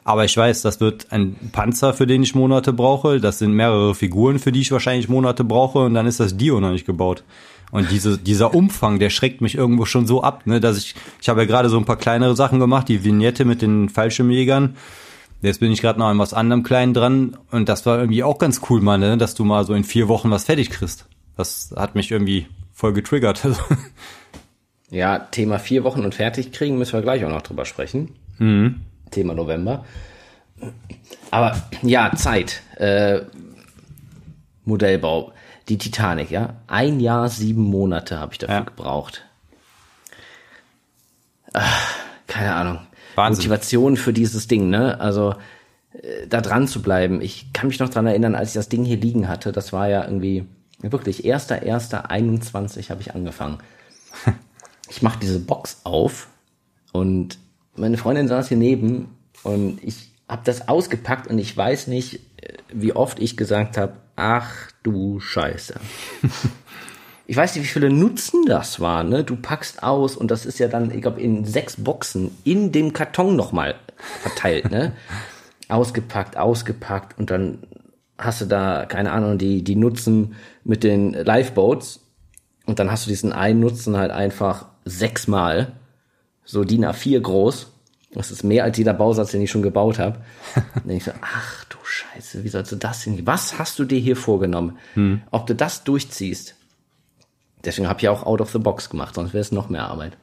[0.03, 3.21] Aber ich weiß, das wird ein Panzer, für den ich Monate brauche.
[3.21, 5.79] Das sind mehrere Figuren, für die ich wahrscheinlich Monate brauche.
[5.79, 7.23] Und dann ist das Dio noch nicht gebaut.
[7.71, 11.29] Und diese, dieser Umfang, der schreckt mich irgendwo schon so ab, ne, dass ich, ich
[11.29, 14.75] habe ja gerade so ein paar kleinere Sachen gemacht, die Vignette mit den Fallschirmjägern.
[15.41, 18.39] Jetzt bin ich gerade noch an was anderem Kleinen dran und das war irgendwie auch
[18.39, 21.07] ganz cool, mal, ne, dass du mal so in vier Wochen was fertig kriegst.
[21.37, 23.47] Das hat mich irgendwie voll getriggert.
[24.89, 28.15] ja, Thema vier Wochen und fertig kriegen müssen wir gleich auch noch drüber sprechen.
[28.39, 28.81] Mhm.
[29.11, 29.85] Thema November.
[31.31, 32.61] Aber ja, Zeit.
[32.77, 33.21] Äh,
[34.65, 35.33] Modellbau.
[35.69, 36.55] Die Titanic, ja.
[36.67, 38.61] Ein Jahr, sieben Monate habe ich dafür ja.
[38.63, 39.23] gebraucht.
[41.53, 41.95] Ach,
[42.27, 42.79] keine Ahnung.
[43.15, 43.43] Wahnsinn.
[43.43, 44.99] Motivation für dieses Ding, ne?
[44.99, 45.35] Also
[45.93, 47.21] äh, da dran zu bleiben.
[47.21, 49.51] Ich kann mich noch dran erinnern, als ich das Ding hier liegen hatte.
[49.51, 50.45] Das war ja irgendwie
[50.91, 53.59] Wirklich, erster, erster, 21 habe ich angefangen.
[54.89, 56.27] Ich mache diese Box auf
[56.91, 57.39] und
[57.75, 59.07] meine Freundin saß hier neben
[59.41, 62.19] und ich habe das ausgepackt und ich weiß nicht,
[62.71, 64.51] wie oft ich gesagt habe, ach
[64.83, 65.79] du Scheiße.
[67.27, 69.03] ich weiß nicht, wie viele Nutzen das war.
[69.03, 69.23] Ne?
[69.23, 72.93] Du packst aus und das ist ja dann, ich glaube, in sechs Boxen in dem
[72.93, 73.75] Karton nochmal
[74.21, 74.69] verteilt.
[74.69, 74.91] Ne?
[75.69, 77.59] ausgepackt, ausgepackt und dann
[78.17, 82.01] hast du da, keine Ahnung, die, die Nutzen mit den Lifeboats
[82.65, 85.73] und dann hast du diesen einen Nutzen halt einfach sechsmal,
[86.45, 87.71] so DIN A4 groß.
[88.13, 90.19] Das ist mehr als jeder Bausatz, den ich schon gebaut habe.
[90.55, 93.25] dann denke ich so, ach du Scheiße, wie sollst du das denn?
[93.25, 94.77] Was hast du dir hier vorgenommen?
[94.93, 95.21] Hm.
[95.31, 96.55] Ob du das durchziehst?
[97.65, 100.17] Deswegen habe ich auch Out of the Box gemacht, sonst wäre es noch mehr Arbeit.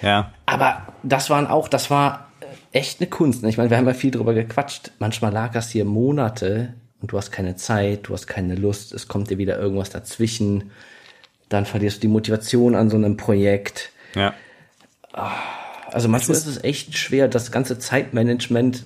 [0.00, 0.32] Ja.
[0.46, 2.28] Aber das waren auch, das war
[2.72, 3.42] echt eine Kunst.
[3.42, 3.48] Ne?
[3.48, 4.92] Ich meine, wir haben ja viel drüber gequatscht.
[4.98, 9.08] Manchmal lag das hier Monate und du hast keine Zeit, du hast keine Lust, es
[9.08, 10.70] kommt dir wieder irgendwas dazwischen.
[11.48, 13.90] dann verlierst du die Motivation an so einem Projekt.
[14.14, 14.34] Ja.
[15.90, 18.84] Also manchmal ist es echt schwer, das ganze Zeitmanagement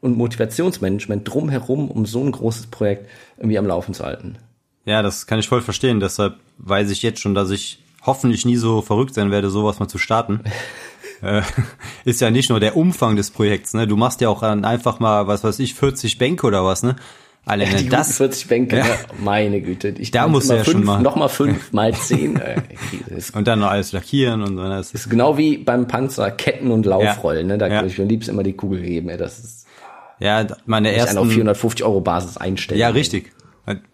[0.00, 4.36] und Motivationsmanagement drumherum, um so ein großes Projekt irgendwie am Laufen zu halten.
[4.84, 5.98] Ja, das kann ich voll verstehen.
[5.98, 9.88] Deshalb weiß ich jetzt schon, dass ich hoffentlich nie so verrückt sein werde, sowas mal
[9.88, 10.40] zu starten.
[11.22, 11.42] äh,
[12.04, 13.86] ist ja nicht nur der Umfang des Projekts, ne?
[13.86, 16.96] Du machst ja auch einfach mal, was weiß ich, 40 Bänke oder was, ne?
[17.46, 18.08] Alleine Ja, die das.
[18.08, 18.84] das 40 Bänke, Ja.
[18.84, 18.90] ne?
[19.18, 19.88] meine Güte.
[19.98, 22.36] Ich Da musst du ja schon fünf, mal- Noch mal fünf mal zehn.
[22.36, 22.56] äh,
[23.34, 24.62] Und dann noch alles lackieren und so.
[24.64, 27.46] Das ist, genau wie beim Panzer Ketten und Laufrollen.
[27.46, 27.58] Ne?
[27.58, 27.84] Da Ja.
[27.84, 29.10] ich mir am liebsten immer die Kugel geben.
[29.10, 29.18] Ey.
[29.18, 29.66] Das ist
[30.20, 31.30] ja, meine einen auf ersten.
[31.30, 32.80] 450 Euro Basis einstellen.
[32.80, 33.32] Ja, richtig.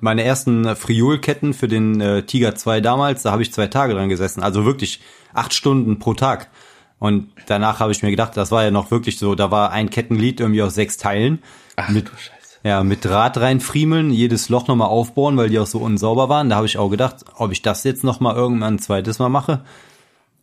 [0.01, 3.95] Meine ersten äh, Friolketten für den äh, Tiger 2 damals, da habe ich zwei Tage
[3.95, 4.43] dran gesessen.
[4.43, 5.01] Also wirklich
[5.33, 6.51] acht Stunden pro Tag.
[6.99, 9.89] Und danach habe ich mir gedacht, das war ja noch wirklich so, da war ein
[9.91, 11.41] Kettenglied irgendwie aus sechs Teilen.
[11.77, 12.40] Ach, mit, du Scheiße.
[12.63, 16.51] Ja, mit Draht reinfriemeln, jedes Loch nochmal aufbohren, weil die auch so unsauber waren.
[16.51, 19.63] Da habe ich auch gedacht, ob ich das jetzt nochmal irgendwann ein zweites Mal mache.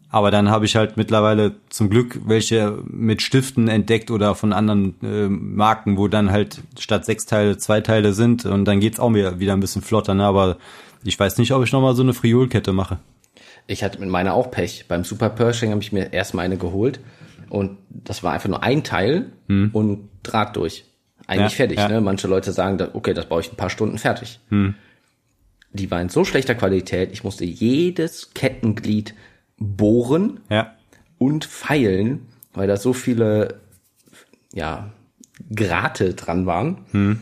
[0.09, 4.95] Aber dann habe ich halt mittlerweile zum Glück welche mit Stiften entdeckt oder von anderen
[5.03, 9.13] äh, Marken, wo dann halt statt sechs Teile zwei Teile sind und dann geht's auch
[9.13, 10.13] wieder, wieder ein bisschen flotter.
[10.13, 10.23] Ne?
[10.23, 10.57] Aber
[11.03, 12.99] ich weiß nicht, ob ich nochmal so eine Friolkette mache.
[13.67, 14.85] Ich hatte mit meiner auch Pech.
[14.87, 17.01] Beim Super Pershing habe ich mir erstmal eine geholt
[17.49, 19.33] und das war einfach nur ein Teil
[19.73, 20.85] und Draht durch.
[21.27, 21.77] Eigentlich Ja, fertig.
[21.77, 21.87] ja.
[21.89, 22.01] Ne?
[22.01, 24.39] Manche Leute sagen, okay, das baue ich in ein paar Stunden fertig.
[25.73, 29.13] Die war in so schlechter Qualität, ich musste jedes Kettenglied
[29.59, 30.73] bohren Ja.
[31.17, 33.55] und feilen, weil da so viele
[34.53, 34.89] ja,
[35.53, 37.21] Grate dran waren.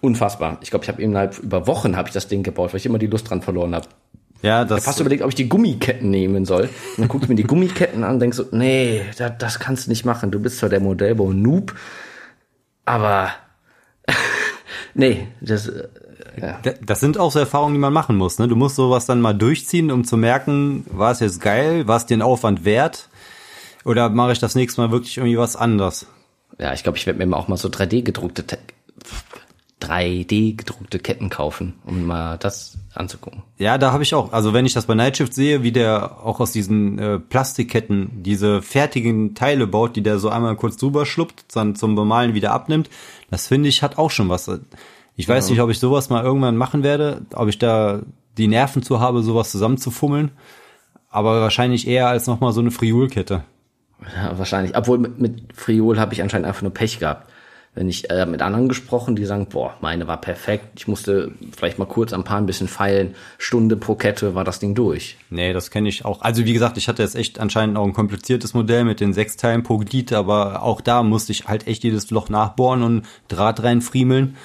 [0.00, 0.58] Unfassbar.
[0.62, 2.98] Ich glaube, ich habe innerhalb über Wochen habe ich das Ding gebaut, weil ich immer
[2.98, 3.88] die Lust dran verloren habe.
[4.42, 4.84] Ja, das.
[4.84, 6.64] Fast überlegt, ob ich die Gummiketten nehmen soll.
[6.64, 9.86] Und dann gucke ich mir die Gummiketten an und denk so, nee, das, das kannst
[9.86, 10.30] du nicht machen.
[10.30, 11.74] Du bist zwar der Modellbau-Noob,
[12.84, 13.30] aber
[14.94, 15.88] nee, das äh,
[16.40, 16.58] ja.
[16.62, 18.38] Da- Das sind auch so Erfahrungen, die man machen muss.
[18.38, 18.48] Ne?
[18.48, 22.06] Du musst sowas dann mal durchziehen, um zu merken, war es jetzt geil, war es
[22.06, 23.08] den Aufwand wert?
[23.84, 26.06] Oder mache ich das nächste Mal wirklich irgendwie was anders?
[26.58, 28.44] ja, ich glaube, ich werde mir mal auch mal so 3D gedruckte
[29.84, 33.42] 3D gedruckte Ketten kaufen, um mal das anzugucken.
[33.58, 36.40] Ja, da habe ich auch, also wenn ich das bei Nightshift sehe, wie der auch
[36.40, 41.44] aus diesen äh, Plastikketten diese fertigen Teile baut, die der so einmal kurz drüber schluppt,
[41.54, 42.88] dann zum Bemalen wieder abnimmt,
[43.30, 44.50] das finde ich hat auch schon was.
[45.16, 48.00] Ich weiß nicht, ob ich sowas mal irgendwann machen werde, ob ich da
[48.36, 50.30] die Nerven zu habe, sowas zusammenzufummeln,
[51.10, 53.44] aber wahrscheinlich eher als nochmal so eine Friolkette.
[54.16, 54.76] Ja, wahrscheinlich.
[54.76, 57.30] Obwohl mit, mit Friol habe ich anscheinend einfach nur Pech gehabt.
[57.74, 60.66] Wenn ich äh, mit anderen gesprochen, die sagen, boah, meine war perfekt.
[60.76, 63.16] Ich musste vielleicht mal kurz am Paar ein bisschen feilen.
[63.36, 65.16] Stunde pro Kette war das Ding durch.
[65.28, 66.22] Nee, das kenne ich auch.
[66.22, 69.36] Also wie gesagt, ich hatte jetzt echt anscheinend auch ein kompliziertes Modell mit den sechs
[69.36, 73.64] Teilen pro Glied, aber auch da musste ich halt echt jedes Loch nachbohren und Draht
[73.64, 74.36] reinfriemeln.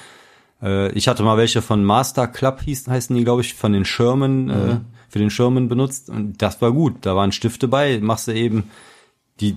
[0.60, 3.84] Äh, ich hatte mal welche von Master Club hieß, heißen die, glaube ich, von den
[3.84, 4.76] Schirmen, äh,
[5.08, 6.94] für den Schirmen benutzt und das war gut.
[7.02, 8.70] Da waren Stifte bei, machst du eben
[9.40, 9.56] die,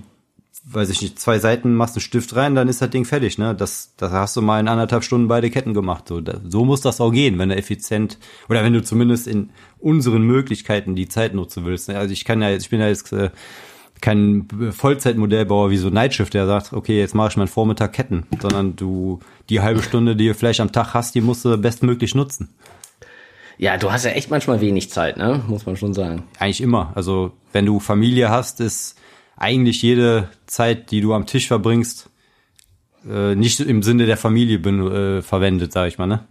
[0.66, 3.54] weiß ich nicht, zwei Seiten, machst einen Stift rein, dann ist das Ding fertig, ne?
[3.54, 6.08] Das, das hast du mal in anderthalb Stunden beide Ketten gemacht.
[6.08, 9.50] So, da, so muss das auch gehen, wenn du effizient oder wenn du zumindest in
[9.78, 11.88] unseren Möglichkeiten die Zeit nutzen willst.
[11.88, 11.98] ne?
[11.98, 13.30] Also ich kann ja jetzt, ich bin ja jetzt äh,
[14.00, 18.74] kein Vollzeitmodellbauer wie so Nightshift, der sagt, okay, jetzt mache ich meinen Vormittag Ketten, sondern
[18.74, 22.48] du die halbe Stunde, die du vielleicht am Tag hast, die musst du bestmöglich nutzen.
[23.56, 25.42] Ja, du hast ja echt manchmal wenig Zeit, ne?
[25.46, 26.24] Muss man schon sagen.
[26.38, 26.92] Eigentlich immer.
[26.94, 28.96] Also wenn du Familie hast, ist
[29.36, 32.10] eigentlich jede Zeit, die du am Tisch verbringst,
[33.08, 36.24] äh, nicht im Sinne der Familie ben, äh, verwendet, sag ich mal, ne?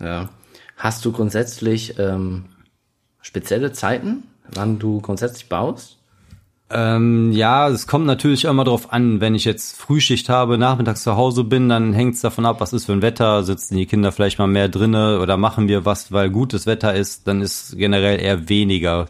[0.00, 0.28] Ja.
[0.76, 2.46] Hast du grundsätzlich ähm,
[3.20, 5.98] spezielle Zeiten, wann du grundsätzlich baust?
[6.74, 11.16] Ähm, ja, es kommt natürlich immer drauf an, wenn ich jetzt Frühschicht habe, nachmittags zu
[11.16, 14.10] Hause bin, dann hängt es davon ab, was ist für ein Wetter, sitzen die Kinder
[14.10, 18.18] vielleicht mal mehr drinne oder machen wir was, weil gutes Wetter ist, dann ist generell
[18.20, 19.06] eher weniger.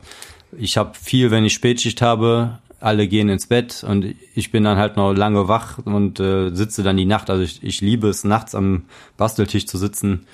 [0.58, 4.76] Ich habe viel, wenn ich Spätschicht habe, alle gehen ins Bett und ich bin dann
[4.76, 7.30] halt noch lange wach und äh, sitze dann die Nacht.
[7.30, 8.84] Also ich, ich liebe es, nachts am
[9.16, 10.26] Basteltisch zu sitzen,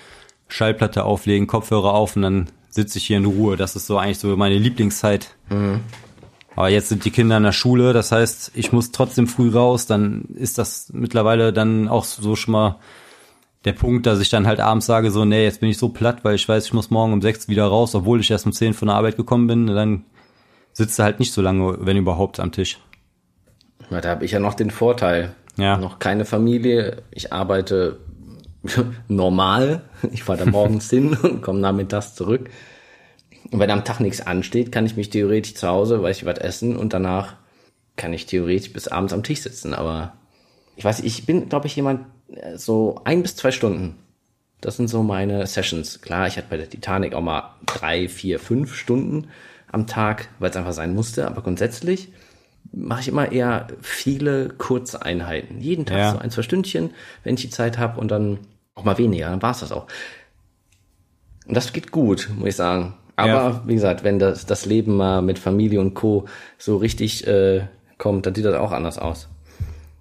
[0.49, 3.57] Schallplatte auflegen, Kopfhörer auf und dann sitze ich hier in Ruhe.
[3.57, 5.35] Das ist so eigentlich so meine Lieblingszeit.
[6.57, 9.87] Aber jetzt sind die Kinder in der Schule, das heißt, ich muss trotzdem früh raus,
[9.87, 12.79] dann ist das mittlerweile dann auch so schon mal
[13.65, 16.25] der Punkt, dass ich dann halt abends sage, so, nee, jetzt bin ich so platt,
[16.25, 18.75] weil ich weiß, ich muss morgen um sechs wieder raus, obwohl ich erst um zehn
[18.75, 20.05] von der Arbeit gekommen bin, dann
[20.79, 22.79] sitzt du halt nicht so lange, wenn überhaupt, am Tisch.
[23.91, 25.35] Ja, da habe ich ja noch den Vorteil.
[25.57, 25.77] Ja.
[25.77, 27.03] Noch keine Familie.
[27.11, 27.99] Ich arbeite
[29.09, 29.83] normal.
[30.13, 32.49] Ich fahre da morgens hin und komme nachmittags zurück.
[33.51, 36.39] Und wenn am Tag nichts ansteht, kann ich mich theoretisch zu Hause, weiß ich was
[36.39, 37.35] essen und danach
[37.97, 39.75] kann ich theoretisch bis abends am Tisch sitzen.
[39.75, 40.13] Aber
[40.77, 43.97] ich weiß, ich bin, glaube ich, jemand, äh, so ein bis zwei Stunden
[44.61, 46.01] Das sind so meine Sessions.
[46.03, 49.29] Klar, ich hatte bei der Titanic auch mal drei, vier, fünf Stunden
[49.73, 51.27] am Tag, weil es einfach sein musste.
[51.27, 52.13] Aber grundsätzlich
[52.73, 55.61] mache ich immer eher viele kurze Einheiten.
[55.61, 56.13] Jeden Tag Ja.
[56.13, 56.91] so ein, zwei Stündchen,
[57.25, 58.39] wenn ich die Zeit habe und dann
[58.75, 59.87] auch mal weniger, dann war's das auch.
[61.47, 62.95] Und das geht gut, muss ich sagen.
[63.17, 63.63] Aber Ja.
[63.67, 66.27] wie gesagt, wenn das, das Leben mal mit Familie und Co.
[66.57, 67.63] so richtig äh,
[67.97, 69.29] kommt, dann sieht das auch anders aus.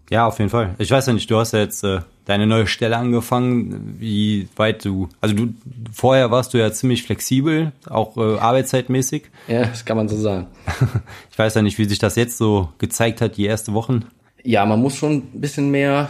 [0.09, 0.75] Ja, auf jeden Fall.
[0.77, 4.85] Ich weiß ja nicht, du hast ja jetzt äh, deine neue Stelle angefangen, wie weit
[4.85, 5.53] du, also du,
[5.91, 9.23] vorher warst du ja ziemlich flexibel, auch äh, arbeitszeitmäßig.
[9.47, 10.47] Ja, das kann man so sagen.
[11.31, 14.05] Ich weiß ja nicht, wie sich das jetzt so gezeigt hat, die ersten Wochen.
[14.43, 16.09] Ja, man muss schon ein bisschen mehr,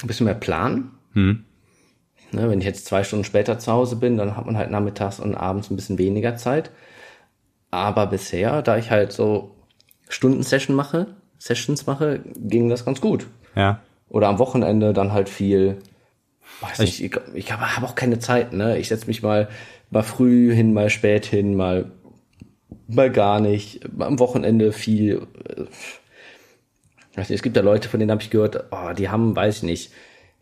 [0.00, 0.92] ein bisschen mehr planen.
[1.12, 1.44] Hm.
[2.32, 5.20] Ne, wenn ich jetzt zwei Stunden später zu Hause bin, dann hat man halt nachmittags
[5.20, 6.70] und abends ein bisschen weniger Zeit.
[7.70, 9.54] Aber bisher, da ich halt so
[10.08, 11.08] Stundensession mache,
[11.42, 13.26] Sessions mache, ging das ganz gut.
[13.56, 13.80] Ja.
[14.08, 15.78] Oder am Wochenende dann halt viel.
[16.60, 18.78] Weiß nicht, ich, ich habe hab auch keine Zeit, ne?
[18.78, 19.48] Ich setze mich mal,
[19.90, 21.90] mal früh hin, mal spät hin, mal,
[22.86, 23.80] mal gar nicht.
[23.98, 25.26] Am Wochenende viel.
[25.48, 25.64] äh,
[27.16, 29.58] Weiß nicht, es gibt ja Leute, von denen habe ich gehört, oh, die haben, weiß
[29.58, 29.92] ich nicht,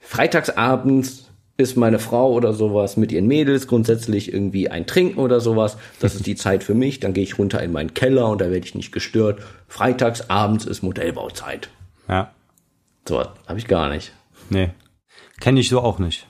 [0.00, 1.30] freitagsabends
[1.61, 5.77] ist meine Frau oder sowas mit ihren Mädels grundsätzlich irgendwie ein Trinken oder sowas.
[6.01, 7.01] Das ist die Zeit für mich.
[7.01, 9.40] Dann gehe ich runter in meinen Keller und da werde ich nicht gestört.
[9.68, 11.70] Freitagsabends ist Modellbauzeit.
[12.09, 12.33] Ja.
[13.07, 14.12] So, habe ich gar nicht.
[14.49, 14.70] Nee.
[15.40, 16.27] Kenne ich so auch nicht.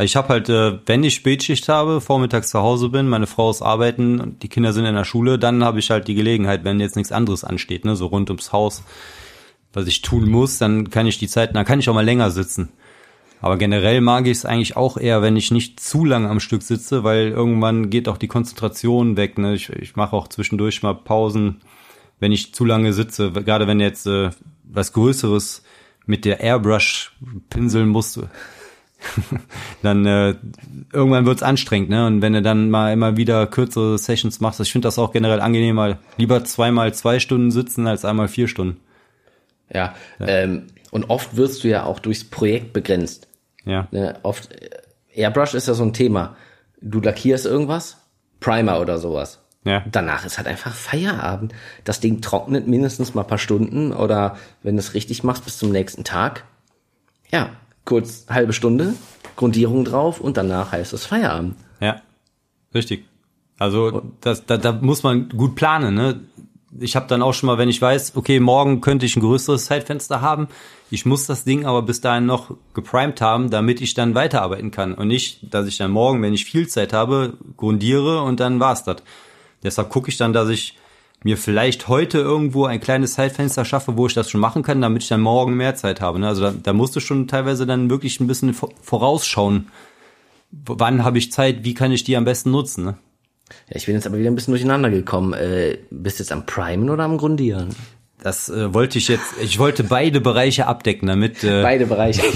[0.00, 3.62] Ich habe halt, äh, wenn ich Spätschicht habe, vormittags zu Hause bin, meine Frau ist
[3.62, 6.78] arbeiten und die Kinder sind in der Schule, dann habe ich halt die Gelegenheit, wenn
[6.78, 8.84] jetzt nichts anderes ansteht, ne, so rund ums Haus,
[9.72, 12.30] was ich tun muss, dann kann ich die Zeit, dann kann ich auch mal länger
[12.30, 12.68] sitzen.
[13.40, 16.62] Aber generell mag ich es eigentlich auch eher, wenn ich nicht zu lange am Stück
[16.62, 19.38] sitze, weil irgendwann geht auch die Konzentration weg.
[19.38, 19.54] Ne?
[19.54, 21.60] Ich, ich mache auch zwischendurch mal Pausen,
[22.18, 23.30] wenn ich zu lange sitze.
[23.30, 24.30] Gerade wenn jetzt äh,
[24.64, 25.62] was Größeres
[26.06, 27.12] mit der Airbrush
[27.48, 28.18] pinseln musst,
[29.82, 30.34] dann äh,
[30.92, 31.90] irgendwann wird's anstrengend.
[31.90, 32.06] Ne?
[32.06, 35.40] Und wenn du dann mal immer wieder kürzere Sessions machst, ich finde das auch generell
[35.40, 35.98] angenehmer.
[36.16, 38.80] Lieber zweimal zwei Stunden sitzen als einmal vier Stunden.
[39.72, 43.27] Ja, Ähm, und oft wirst du ja auch durchs Projekt begrenzt.
[43.68, 44.18] Ja, Ne?
[44.22, 44.48] Oft,
[45.14, 46.36] Airbrush ist ja so ein Thema.
[46.80, 47.98] Du lackierst irgendwas,
[48.40, 49.40] Primer oder sowas.
[49.64, 51.52] ja, Danach ist halt einfach Feierabend.
[51.84, 55.58] Das Ding trocknet mindestens mal ein paar Stunden oder wenn du es richtig machst, bis
[55.58, 56.44] zum nächsten Tag.
[57.30, 57.50] Ja,
[57.84, 58.94] kurz halbe Stunde,
[59.36, 61.56] Grundierung drauf und danach heißt es Feierabend.
[61.80, 62.00] ja,
[62.74, 63.04] richtig.
[63.58, 65.94] Also das, da, da muss man gut planen.
[65.94, 66.20] Ne?
[66.80, 69.64] Ich habe dann auch schon mal, wenn ich weiß, okay, morgen könnte ich ein größeres
[69.66, 70.48] Zeitfenster haben,
[70.90, 74.94] ich muss das Ding aber bis dahin noch geprimed haben, damit ich dann weiterarbeiten kann
[74.94, 78.84] und nicht, dass ich dann morgen, wenn ich viel Zeit habe, grundiere und dann war's
[78.84, 79.02] das.
[79.62, 80.76] Deshalb gucke ich dann, dass ich
[81.24, 85.02] mir vielleicht heute irgendwo ein kleines Zeitfenster schaffe, wo ich das schon machen kann, damit
[85.02, 86.18] ich dann morgen mehr Zeit habe.
[86.18, 86.28] ne?
[86.28, 89.68] Also da, da musst du schon teilweise dann wirklich ein bisschen vo- vorausschauen.
[90.50, 91.64] Wann habe ich Zeit?
[91.64, 92.84] Wie kann ich die am besten nutzen?
[92.84, 92.98] Ne?
[93.68, 95.32] Ja, ich bin jetzt aber wieder ein bisschen durcheinander gekommen.
[95.32, 97.74] Äh, bist du jetzt am Primen oder am Grundieren?
[98.20, 99.34] Das äh, wollte ich jetzt.
[99.40, 101.44] Ich wollte beide Bereiche abdecken, damit.
[101.44, 102.22] Äh, Beide Bereiche.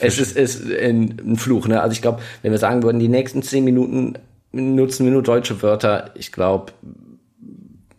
[0.00, 1.82] es ist, ist ein, ein Fluch, ne?
[1.82, 4.14] Also ich glaube, wenn wir sagen würden, die nächsten zehn Minuten
[4.52, 6.72] nutzen wir nur deutsche Wörter, ich glaube,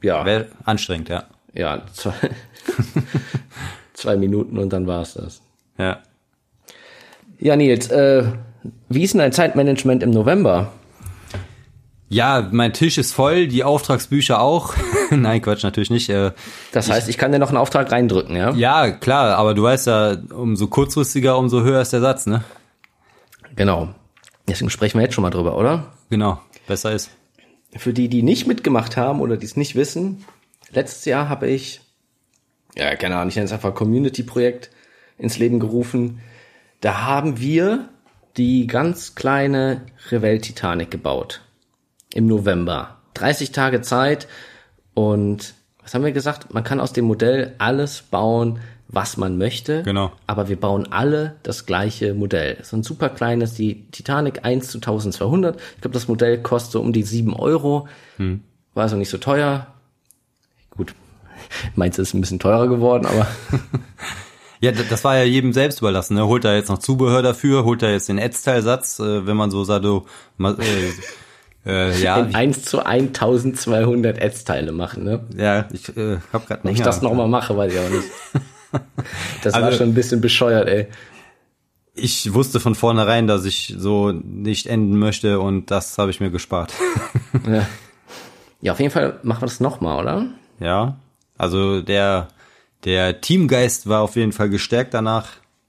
[0.02, 1.24] ja, Wäre anstrengend, ja.
[1.54, 2.14] ja, zwei,
[3.94, 5.42] zwei Minuten und dann war's das.
[5.78, 6.00] Ja.
[7.40, 8.24] Ja, Nils, äh,
[8.88, 10.72] wie ist denn dein Zeitmanagement im November?
[12.08, 14.76] Ja, mein Tisch ist voll, die Auftragsbücher auch.
[15.10, 16.10] Nein, Quatsch, natürlich nicht.
[16.10, 16.32] Äh,
[16.72, 18.52] Das heißt, ich kann dir noch einen Auftrag reindrücken, ja?
[18.52, 22.44] ja, klar, aber du weißt ja, umso kurzfristiger, umso höher ist der Satz, ne?
[23.56, 23.90] Genau.
[24.48, 25.94] Deswegen sprechen wir jetzt schon mal drüber, oder?
[26.10, 27.10] Genau, besser ist.
[27.76, 30.24] Für die, die nicht mitgemacht haben oder die es nicht wissen,
[30.72, 31.82] letztes Jahr habe ich,
[32.76, 34.70] ja, keine Ahnung, ich nenne es einfach Community-Projekt
[35.18, 36.22] ins Leben gerufen.
[36.82, 37.90] Da haben wir
[38.38, 41.42] die ganz kleine Revell Titanic gebaut.
[42.16, 42.96] Im November.
[43.16, 44.28] 30 Tage Zeit
[44.94, 46.54] und was haben wir gesagt?
[46.54, 49.84] Man kann aus dem Modell alles bauen, was man möchte.
[49.84, 50.12] Genau.
[50.26, 52.58] Aber wir bauen alle das gleiche Modell.
[52.64, 55.60] So ein super kleines, die Titanic 1 zu 1200.
[55.76, 57.88] Ich glaube, das Modell kostet so um die 7 Euro.
[58.74, 59.68] War also nicht so teuer.
[60.72, 60.96] Gut,
[61.76, 63.28] meins ist ein bisschen teurer geworden, aber
[64.62, 66.16] Ja, das war ja jedem selbst überlassen.
[66.16, 66.26] Ne?
[66.26, 69.64] Holt er jetzt noch Zubehör dafür, holt er jetzt den Netzteilsatz, äh, wenn man so
[69.66, 70.06] Sado,
[70.40, 70.92] äh,
[71.66, 75.24] äh, ja, in 1 zu 1200 Ätzteile machen, ne?
[75.36, 78.08] ja, ich äh, hab grad Wenn ich das nochmal mache, weiß ich auch nicht.
[79.42, 80.88] Das war Also- schon ein bisschen bescheuert, ey.
[81.94, 86.30] Ich wusste von vornherein, dass ich so nicht enden möchte und das habe ich mir
[86.32, 86.74] gespart.
[87.50, 87.66] Ja.
[88.62, 90.26] ja, auf jeden Fall machen wir das nochmal, oder?
[90.60, 90.98] ja,
[91.38, 92.28] also der
[92.84, 95.28] der Teamgeist war auf jeden Fall gestärkt danach.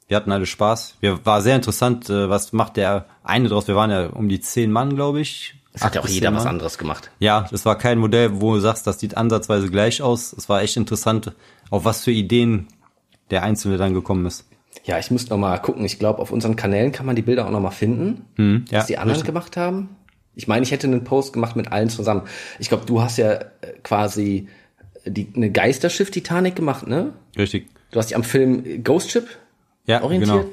[0.08, 0.96] Wir hatten alle Spaß.
[1.00, 3.66] Wir war sehr interessant, äh, was macht der eine draus?
[3.68, 5.54] Wir waren ja um die zehn Mann, glaube ich.
[5.76, 7.10] Es hat ja auch jeder was anderes gemacht.
[7.20, 10.32] Ja, das war kein Modell, wo du sagst, das sieht ansatzweise gleich aus.
[10.32, 11.32] Es war echt interessant,
[11.70, 12.66] auf was für Ideen
[13.30, 14.46] der Einzelne dann gekommen ist.
[14.84, 15.84] Ja, ich muss noch mal gucken.
[15.84, 18.78] Ich glaube, auf unseren Kanälen kann man die Bilder auch noch mal finden, Hm, ja,
[18.80, 19.26] was die anderen richtig.
[19.26, 19.90] gemacht haben.
[20.34, 22.22] Ich meine, ich hätte einen Post gemacht mit allen zusammen.
[22.58, 23.44] Ich glaube, du hast ja äh,
[23.82, 24.48] quasi
[25.06, 27.12] die, eine Geisterschiff-Titanic gemacht, ne?
[27.38, 27.68] Richtig.
[27.90, 29.26] Du hast dich am Film Ghost Ship
[29.86, 30.42] Ja, orientiert.
[30.42, 30.50] genau.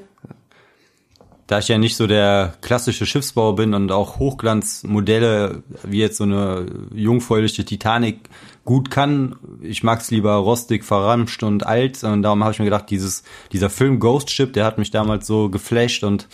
[1.47, 6.23] Da ich ja nicht so der klassische Schiffsbauer bin und auch Hochglanzmodelle wie jetzt so
[6.23, 8.29] eine jungfräuliche Titanic
[8.65, 12.89] gut kann, ich mag's lieber rostig, verramscht und alt und darum habe ich mir gedacht,
[12.89, 16.27] dieses dieser Film Ghost Ship, der hat mich damals so geflasht und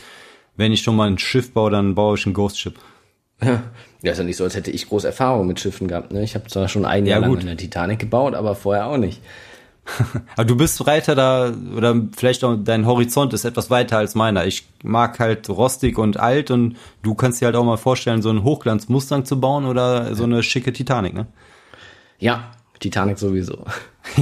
[0.57, 2.75] wenn ich schon mal ein Schiff baue, dann baue ich ein Ghost Ship.
[4.01, 6.13] Ja, ist ja nicht so, als hätte ich große Erfahrung mit Schiffen gehabt.
[6.13, 6.23] Ne?
[6.23, 7.41] Ich habe zwar schon ein Ja, Jahr lang gut.
[7.41, 9.21] eine Titanic gebaut, aber vorher auch nicht.
[10.35, 14.45] Aber du bist weiter da, oder vielleicht auch dein Horizont ist etwas weiter als meiner.
[14.45, 18.29] Ich mag halt rostig und alt und du kannst dir halt auch mal vorstellen, so
[18.29, 21.27] einen Hochglanz-Mustang zu bauen oder so eine schicke Titanic, ne?
[22.19, 23.65] Ja, Titanic sowieso.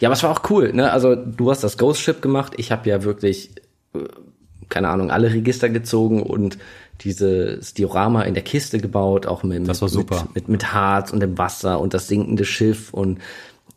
[0.00, 0.08] ja.
[0.08, 0.72] aber es war auch cool.
[0.72, 0.90] Ne?
[0.90, 2.54] Also du hast das Ghost Ship gemacht.
[2.56, 3.50] Ich habe ja wirklich,
[3.94, 4.00] äh,
[4.68, 6.58] keine Ahnung, alle Register gezogen und
[7.00, 11.80] dieses Diorama in der Kiste gebaut, auch mit, mit, mit, mit Harz und dem Wasser
[11.80, 13.18] und das sinkende Schiff und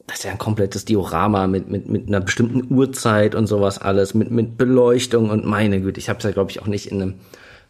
[0.08, 4.14] das ist ja ein komplettes Diorama mit, mit, mit einer bestimmten Uhrzeit und sowas alles,
[4.14, 7.02] mit, mit Beleuchtung und meine Güte, ich habe es ja, glaube ich, auch nicht in
[7.02, 7.14] einem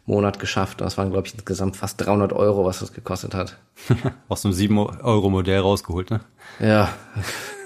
[0.06, 0.80] Monat geschafft.
[0.80, 3.58] Das waren, glaube ich, insgesamt fast 300 Euro, was das gekostet hat.
[4.28, 6.20] Aus einem 7-Euro-Modell rausgeholt, ne?
[6.60, 6.90] Ja.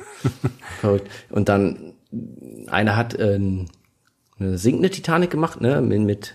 [0.81, 1.09] Verrückt.
[1.31, 1.93] Und dann,
[2.69, 3.39] einer hat äh,
[4.39, 6.35] eine sinkende Titanic gemacht, ne, mit, mit,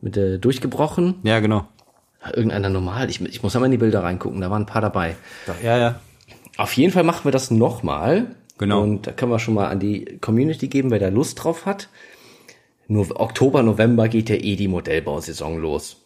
[0.00, 1.16] mit äh, durchgebrochen.
[1.22, 1.68] Ja, genau.
[2.32, 3.08] Irgendeiner normal.
[3.10, 5.14] Ich, ich muss einmal in die Bilder reingucken, da waren ein paar dabei.
[5.62, 6.00] Ja, ja.
[6.56, 8.34] Auf jeden Fall machen wir das nochmal.
[8.58, 8.82] Genau.
[8.82, 11.88] Und da können wir schon mal an die Community geben, wer da Lust drauf hat.
[12.88, 16.02] Nur Oktober, November geht ja eh die Modellbausaison los.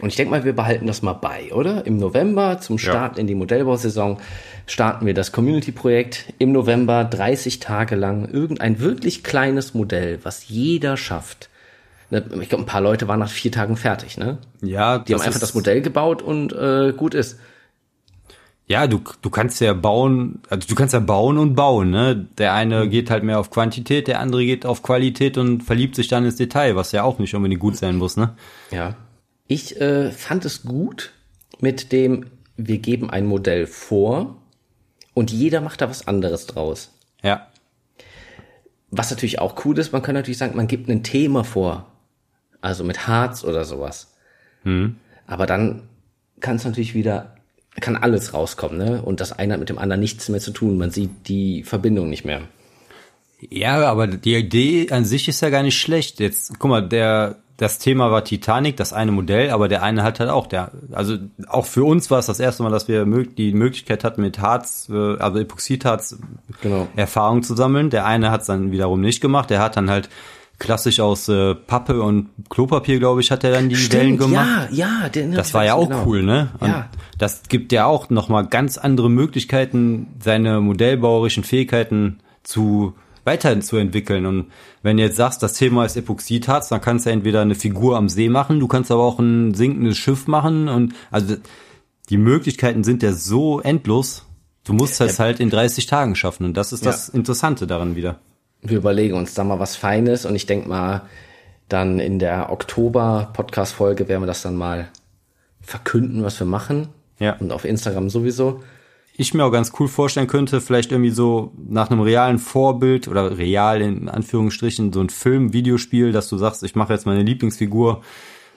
[0.00, 1.86] Und ich denke mal, wir behalten das mal bei, oder?
[1.86, 4.18] Im November zum Start in die Modellbausaison
[4.66, 6.34] starten wir das Community-Projekt.
[6.38, 11.48] Im November 30 Tage lang irgendein wirklich kleines Modell, was jeder schafft.
[12.10, 14.36] Ne, Ich glaube, ein paar Leute waren nach vier Tagen fertig, ne?
[14.60, 17.38] Ja, Die haben einfach das Modell gebaut und äh, gut ist.
[18.68, 22.26] Ja, du, du kannst ja bauen, also du kannst ja bauen und bauen, ne?
[22.36, 26.08] Der eine geht halt mehr auf Quantität, der andere geht auf Qualität und verliebt sich
[26.08, 28.34] dann ins Detail, was ja auch nicht unbedingt gut sein muss, ne?
[28.72, 28.96] Ja.
[29.46, 31.12] Ich äh, fand es gut
[31.60, 34.36] mit dem, wir geben ein Modell vor
[35.14, 36.92] und jeder macht da was anderes draus.
[37.22, 37.46] Ja.
[38.90, 41.86] Was natürlich auch cool ist, man kann natürlich sagen, man gibt ein Thema vor.
[42.60, 44.16] Also mit Harz oder sowas.
[45.26, 45.82] Aber dann
[46.40, 47.35] kann es natürlich wieder,
[47.80, 49.02] kann alles rauskommen, ne?
[49.02, 50.78] Und das eine hat mit dem anderen nichts mehr zu tun.
[50.78, 52.42] Man sieht die Verbindung nicht mehr.
[53.50, 56.20] Ja, aber die Idee an sich ist ja gar nicht schlecht.
[56.20, 60.20] Jetzt, guck mal, der, das Thema war Titanic, das eine Modell, aber der eine hat
[60.20, 61.16] halt auch, der, also
[61.48, 64.88] auch für uns war es das erste Mal, dass wir die Möglichkeit hatten, mit Harz,
[64.90, 66.18] äh, also Epoxidharz
[66.62, 66.88] Genau.
[66.96, 67.90] Erfahrung zu sammeln.
[67.90, 69.50] Der eine hat es dann wiederum nicht gemacht.
[69.50, 70.08] Der hat dann halt
[70.58, 74.70] klassisch aus äh, Pappe und Klopapier, glaube ich, hat er dann die Wellen gemacht.
[74.72, 75.08] ja, ja.
[75.08, 76.04] Den Das war ja auch genau.
[76.06, 76.50] cool, ne?
[76.60, 76.88] Und Ja.
[77.18, 82.94] das gibt ja auch nochmal ganz andere Möglichkeiten, seine modellbauerischen Fähigkeiten zu
[83.24, 84.24] weiterzuentwickeln.
[84.24, 84.46] Und
[84.82, 88.08] wenn du jetzt sagst, das Thema ist Epoxidharz, dann kannst du entweder eine Figur am
[88.08, 90.68] See machen, du kannst aber auch ein sinkendes Schiff machen.
[90.68, 91.36] Und also
[92.08, 94.24] die Möglichkeiten sind ja so endlos.
[94.64, 96.44] Du musst es halt in 30 Tagen schaffen.
[96.44, 98.20] Und das ist das Interessante daran wieder.
[98.62, 101.02] Wir überlegen uns da mal was Feines und ich denke mal,
[101.68, 104.88] dann in der Oktober-Podcast-Folge werden wir das dann mal
[105.60, 106.88] verkünden, was wir machen.
[107.18, 107.36] Ja.
[107.38, 108.62] Und auf Instagram sowieso.
[109.16, 113.38] ich mir auch ganz cool vorstellen könnte, vielleicht irgendwie so nach einem realen Vorbild oder
[113.38, 118.02] real in Anführungsstrichen so ein Film, Videospiel, dass du sagst, ich mache jetzt meine Lieblingsfigur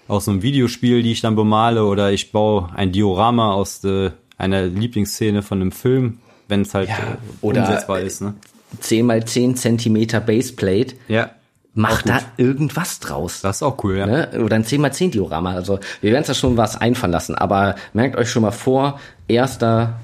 [0.09, 4.11] aus so einem Videospiel, die ich dann bemale oder ich baue ein Diorama aus äh,
[4.37, 8.21] einer Lieblingsszene von einem Film, wenn es halt Ja, äh, oder, umsetzbar ist.
[8.21, 8.33] Ne?
[8.79, 10.95] 10 mal 10 Zentimeter Baseplate.
[11.07, 11.31] Ja,
[11.75, 13.41] Mach da irgendwas draus.
[13.41, 14.05] das ist auch cool, ja.
[14.05, 14.41] Ne?
[14.43, 15.53] Oder ein 10 mal 10 Diorama.
[15.53, 17.35] Also wir werden uns da schon was einfallen lassen.
[17.35, 18.99] Aber merkt euch schon mal vor,
[19.29, 19.59] 1.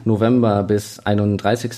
[0.06, 1.72] November bis 31.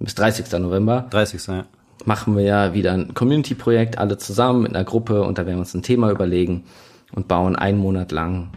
[0.00, 0.50] bis 30.
[0.58, 1.46] November 30.
[1.46, 1.66] Ja.
[2.04, 5.60] machen wir ja wieder ein Community-Projekt, alle zusammen mit einer Gruppe und da werden wir
[5.60, 6.64] uns ein Thema überlegen
[7.12, 8.48] und bauen einen Monat lang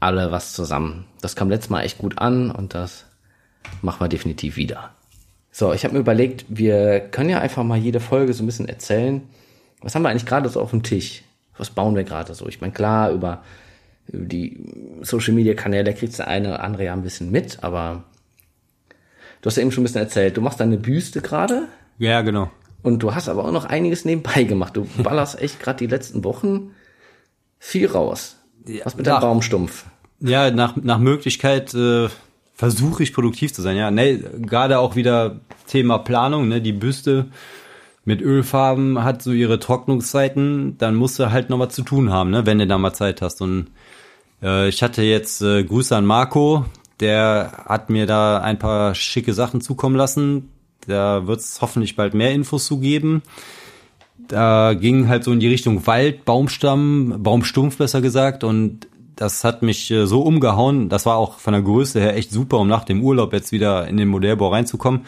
[0.00, 1.06] alle was zusammen.
[1.20, 3.06] Das kam letztes Mal echt gut an und das
[3.80, 4.90] machen wir definitiv wieder.
[5.54, 8.68] So, ich habe mir überlegt, wir können ja einfach mal jede Folge so ein bisschen
[8.68, 9.22] erzählen.
[9.82, 11.22] Was haben wir eigentlich gerade so auf dem Tisch?
[11.58, 12.48] Was bauen wir gerade so?
[12.48, 13.42] Ich meine, klar, über,
[14.08, 14.64] über die
[15.02, 18.04] Social Media Kanäle kriegt der eine oder andere ja ein bisschen mit, aber
[19.42, 20.36] du hast ja eben schon ein bisschen erzählt.
[20.36, 22.50] Du machst deine Büste gerade ja, genau.
[22.82, 24.76] Und du hast aber auch noch einiges nebenbei gemacht.
[24.76, 26.72] Du ballerst echt gerade die letzten Wochen
[27.60, 28.36] viel raus.
[28.84, 29.84] Was mit deinem nach- Baumstumpf?
[30.18, 32.08] Ja, nach, nach Möglichkeit äh,
[32.62, 33.76] versuche ich produktiv zu sein.
[33.76, 37.26] Ja, ne, gerade auch wieder Thema Planung, ne, die Büste
[38.04, 42.30] mit Ölfarben hat so ihre Trocknungszeiten, dann musst du halt noch was zu tun haben,
[42.30, 43.42] ne, wenn du da mal Zeit hast.
[43.42, 43.66] Und
[44.44, 46.64] äh, ich hatte jetzt äh, Grüße an Marco,
[47.00, 50.48] der hat mir da ein paar schicke Sachen zukommen lassen.
[50.86, 53.22] Da wird es hoffentlich bald mehr Infos zu geben.
[54.28, 58.86] Da ging halt so in die Richtung Wald, Baumstamm, Baumstumpf besser gesagt und
[59.22, 60.88] das hat mich äh, so umgehauen.
[60.88, 63.86] Das war auch von der Größe her echt super, um nach dem Urlaub jetzt wieder
[63.86, 65.02] in den Modellbau reinzukommen,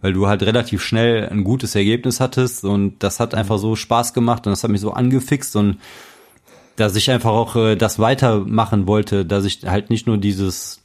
[0.00, 4.14] weil du halt relativ schnell ein gutes Ergebnis hattest und das hat einfach so Spaß
[4.14, 5.78] gemacht und das hat mich so angefixt und
[6.74, 10.80] dass ich einfach auch äh, das weitermachen wollte, dass ich halt nicht nur dieses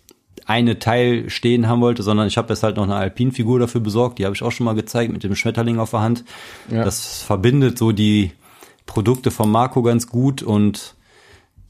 [0.46, 4.20] eine Teil stehen haben wollte, sondern ich habe jetzt halt noch eine Alpinfigur dafür besorgt,
[4.20, 6.24] die habe ich auch schon mal gezeigt mit dem Schmetterling auf der Hand.
[6.70, 6.84] Ja.
[6.84, 8.34] Das verbindet so die
[8.86, 10.96] Produkte von Marco ganz gut und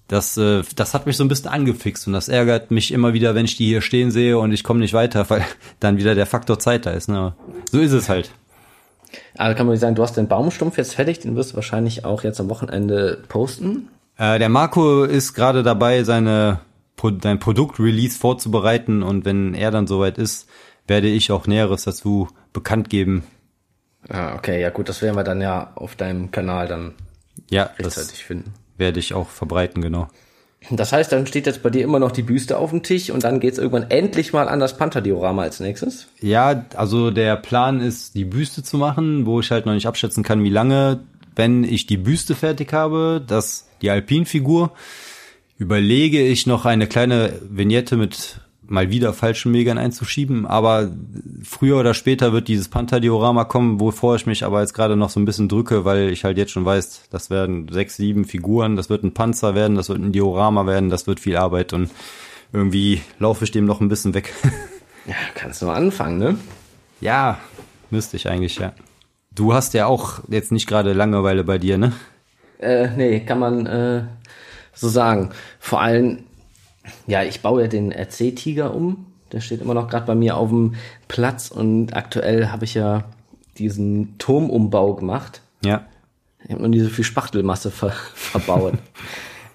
[0.08, 3.36] das, äh, das hat mich so ein bisschen angefixt und das ärgert mich immer wieder,
[3.36, 5.46] wenn ich die hier stehen sehe und ich komme nicht weiter, weil
[5.80, 7.10] dann wieder der Faktor Zeit da ist.
[7.10, 7.34] Ne?
[7.72, 8.32] So ist es halt.
[9.38, 12.24] Also kann man sagen, du hast den Baumstumpf jetzt fertig, den wirst du wahrscheinlich auch
[12.24, 13.90] jetzt am Wochenende posten.
[14.18, 16.60] Äh, der Marco ist gerade dabei, seine
[17.22, 20.50] sein Produktrelease vorzubereiten und wenn er dann soweit ist,
[20.88, 23.24] werde ich auch Näheres dazu bekannt geben.
[24.10, 26.94] Ah, okay, ja gut, das werden wir dann ja auf deinem Kanal dann
[27.50, 28.54] Ja, rechtzeitig finden.
[28.78, 30.08] Werde ich auch verbreiten, genau.
[30.72, 33.24] Das heißt, dann steht jetzt bei dir immer noch die Büste auf dem Tisch und
[33.24, 36.08] dann geht's irgendwann endlich mal an das Panther-Diorama als nächstes.
[36.20, 40.24] Ja, also der Plan ist, die Büste zu machen, wo ich halt noch nicht abschätzen
[40.24, 41.02] kann, wie lange.
[41.36, 44.72] Wenn ich die Büste fertig habe, das die Alpinfigur,
[45.60, 50.92] überlege ich noch eine kleine Vignette mit mal wieder falschen Megern einzuschieben, aber
[51.44, 55.20] früher oder später wird dieses Panther-Diorama kommen, wovor ich mich aber jetzt gerade noch so
[55.20, 58.90] ein bisschen drücke, weil ich halt jetzt schon weiß, das werden sechs, sieben Figuren, das
[58.90, 61.90] wird ein Panzer werden, das wird ein Diorama werden, das wird viel Arbeit und
[62.54, 64.34] irgendwie laufe ich dem noch ein bisschen weg.
[65.08, 66.38] Ja, kannst du mal anfangen, ne?
[67.00, 67.38] Ja,
[67.92, 68.74] müsste ich eigentlich, ja.
[69.34, 71.94] Du hast ja auch jetzt nicht gerade Langeweile bei dir, ne?
[72.60, 74.04] Äh, nee, kann man äh,
[74.74, 75.30] so sagen.
[75.60, 76.26] Vor allem,
[77.08, 79.06] ja, ich baue ja den RC-Tiger um.
[79.32, 80.76] Der steht immer noch gerade bei mir auf dem
[81.08, 83.04] Platz und aktuell habe ich ja
[83.58, 85.42] diesen Turmumbau gemacht.
[85.64, 85.86] Ja.
[86.44, 88.76] Ich habe noch nie so viel Spachtelmasse ver verbaut.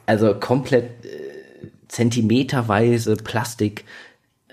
[0.04, 3.84] also komplett äh, zentimeterweise Plastik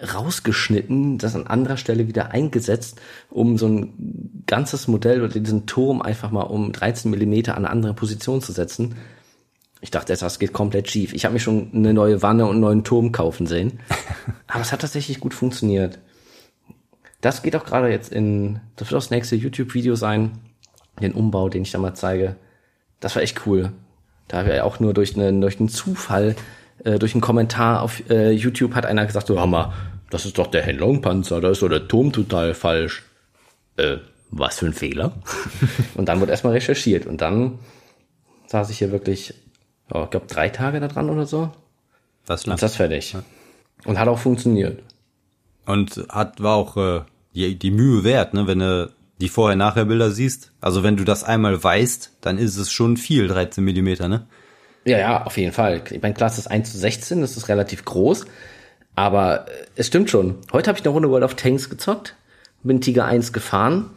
[0.02, 6.02] rausgeschnitten, das an anderer Stelle wieder eingesetzt, um so ein ganzes Modell oder diesen Turm
[6.02, 8.96] einfach mal um 13 Millimeter an eine andere Position zu setzen.
[9.82, 11.14] Ich dachte, das geht komplett schief.
[11.14, 13.80] Ich habe mir schon eine neue Wanne und einen neuen Turm kaufen sehen.
[14.48, 16.00] Aber es hat tatsächlich gut funktioniert.
[17.22, 20.40] Das geht auch gerade jetzt in, das wird auch das nächste YouTube-Video sein,
[21.02, 22.36] den Umbau, den ich da mal zeige.
[23.00, 23.72] Das war echt cool.
[24.28, 26.36] Da habe ich auch nur durch einen, durch einen Zufall,
[26.84, 29.74] äh, durch einen Kommentar auf äh, YouTube hat einer gesagt, so, hör mal,
[30.10, 33.04] das ist doch der Henlong-Panzer, da ist doch der Turm total falsch.
[33.78, 33.98] Äh,
[34.32, 35.14] was für ein Fehler?
[35.96, 37.60] und dann wurde erstmal recherchiert und dann
[38.48, 39.34] saß ich hier wirklich,
[39.94, 41.52] oh, ich glaube, drei Tage da dran oder so.
[42.26, 42.56] Das lang.
[42.56, 43.16] ist das fertig.
[43.86, 44.84] Und hat auch funktioniert.
[45.66, 47.02] Und hat, war auch äh,
[47.34, 50.52] die, die Mühe wert, ne, wenn du die Vorher-Nachher-Bilder siehst.
[50.62, 54.28] Also wenn du das einmal weißt, dann ist es schon viel, 13 Millimeter, ne?
[54.86, 55.82] Ja, ja, auf jeden Fall.
[55.92, 58.26] Ich meine, Klasse ist 1 zu 16, das ist relativ groß.
[58.96, 60.36] Aber äh, es stimmt schon.
[60.52, 62.16] Heute habe ich eine Runde World of Tanks gezockt,
[62.64, 63.92] bin Tiger 1 gefahren,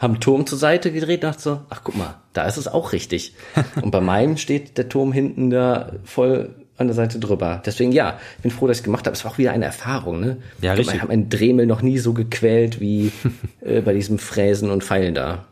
[0.00, 2.92] habe einen Turm zur Seite gedreht, dachte so, ach guck mal, da ist es auch
[2.92, 3.34] richtig.
[3.82, 7.62] Und bei meinem steht der Turm hinten da voll an der Seite drüber.
[7.66, 9.14] Deswegen ja, ich bin froh, dass ich gemacht habe.
[9.14, 10.38] Es war auch wieder eine Erfahrung, ne?
[10.62, 10.94] Ja, ich richtig.
[10.96, 13.12] Ich habe meinen Dremel noch nie so gequält wie
[13.60, 15.44] äh, bei diesem Fräsen und Pfeilen da.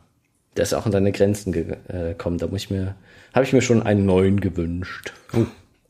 [0.57, 2.39] Der ist auch an seine Grenzen ge- äh, gekommen.
[2.39, 2.95] Da muss ich mir,
[3.35, 5.13] habe ich mir schon einen neuen gewünscht.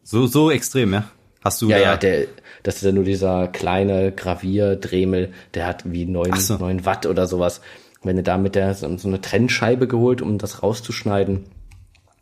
[0.03, 1.05] So, so extrem, ja?
[1.45, 2.27] Hast du Ja, da, ja, der,
[2.65, 6.57] das ist ja nur dieser kleine Gravier-Dremel, der hat wie neun, so.
[6.57, 7.61] neun Watt oder sowas.
[8.03, 11.47] Wenn du da mit der so, so eine Trennscheibe geholt, um das rauszuschneiden,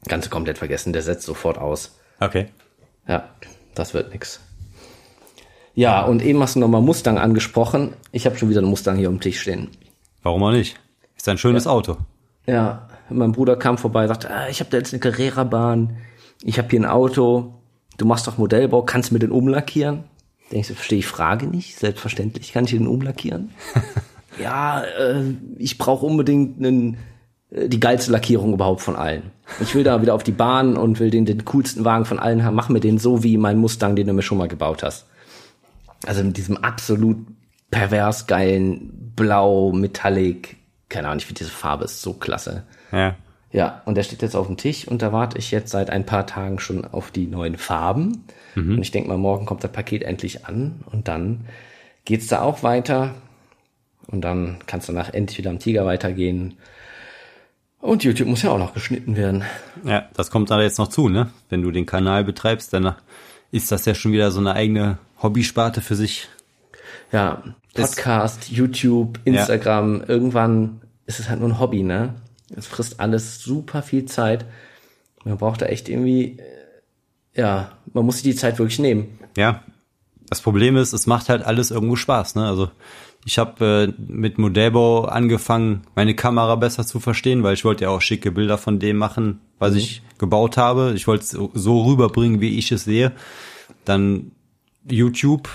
[0.09, 1.99] ganz komplett vergessen, der setzt sofort aus.
[2.21, 2.47] Okay.
[3.07, 3.29] Ja,
[3.75, 4.41] das wird nix.
[5.75, 7.93] Ja, und eben hast du nochmal Mustang angesprochen.
[8.11, 9.69] Ich habe schon wieder einen Mustang hier am Tisch stehen.
[10.23, 10.81] Warum auch nicht?
[11.17, 11.99] Ist ein schönes Auto.
[12.47, 15.99] Ja, mein Bruder kam vorbei, sagte, ah, ich habe da jetzt eine Carrera-Bahn,
[16.43, 17.55] ich habe hier ein Auto,
[17.99, 20.05] du machst doch Modellbau, kannst du mir den umlackieren?
[20.51, 21.77] Denkst du, verstehe ich Frage nicht?
[21.79, 23.51] Selbstverständlich kann ich den umlackieren.
[24.39, 26.97] ja, äh, ich brauche unbedingt einen,
[27.51, 29.31] äh, die geilste Lackierung überhaupt von allen.
[29.61, 32.45] Ich will da wieder auf die Bahn und will den, den coolsten Wagen von allen
[32.45, 32.57] haben.
[32.57, 35.07] Mach mir den so wie mein Mustang, den du mir schon mal gebaut hast.
[36.07, 37.19] Also mit diesem absolut
[37.71, 40.57] pervers geilen Blau, Metallic,
[40.89, 42.65] keine Ahnung, ich finde diese Farbe ist so klasse.
[42.93, 43.17] Ja.
[43.53, 46.05] Ja, und der steht jetzt auf dem Tisch und da warte ich jetzt seit ein
[46.05, 48.25] paar Tagen schon auf die neuen Farben.
[48.57, 51.47] Und ich denke mal, morgen kommt das Paket endlich an und dann
[52.05, 53.15] geht's da auch weiter.
[54.09, 56.55] Und dann kannst du nach endlich wieder am Tiger weitergehen.
[57.81, 59.45] Und YouTube muss ja auch noch geschnitten werden.
[59.85, 61.31] Ja, das kommt da jetzt noch zu, ne?
[61.49, 62.95] Wenn du den Kanal betreibst, dann
[63.51, 66.29] ist das ja schon wieder so eine eigene Hobbysparte für sich.
[67.13, 67.43] Ja,
[67.75, 72.15] Podcast, YouTube, Instagram, irgendwann ist es halt nur ein Hobby, ne?
[72.55, 74.45] Es frisst alles super viel Zeit.
[75.25, 79.19] Man braucht da echt irgendwie, äh, ja, man muss sich die Zeit wirklich nehmen.
[79.37, 79.63] Ja.
[80.29, 82.47] Das Problem ist, es macht halt alles irgendwo Spaß, ne?
[82.47, 82.71] Also
[83.27, 87.91] ich habe äh, mit Modellbau angefangen, meine Kamera besser zu verstehen, weil ich wollte ja
[87.91, 90.93] auch schicke Bilder von dem machen, was ich gebaut habe.
[90.95, 93.11] Ich wollte es so rüberbringen, wie ich es sehe.
[93.85, 94.31] Dann
[94.89, 95.49] YouTube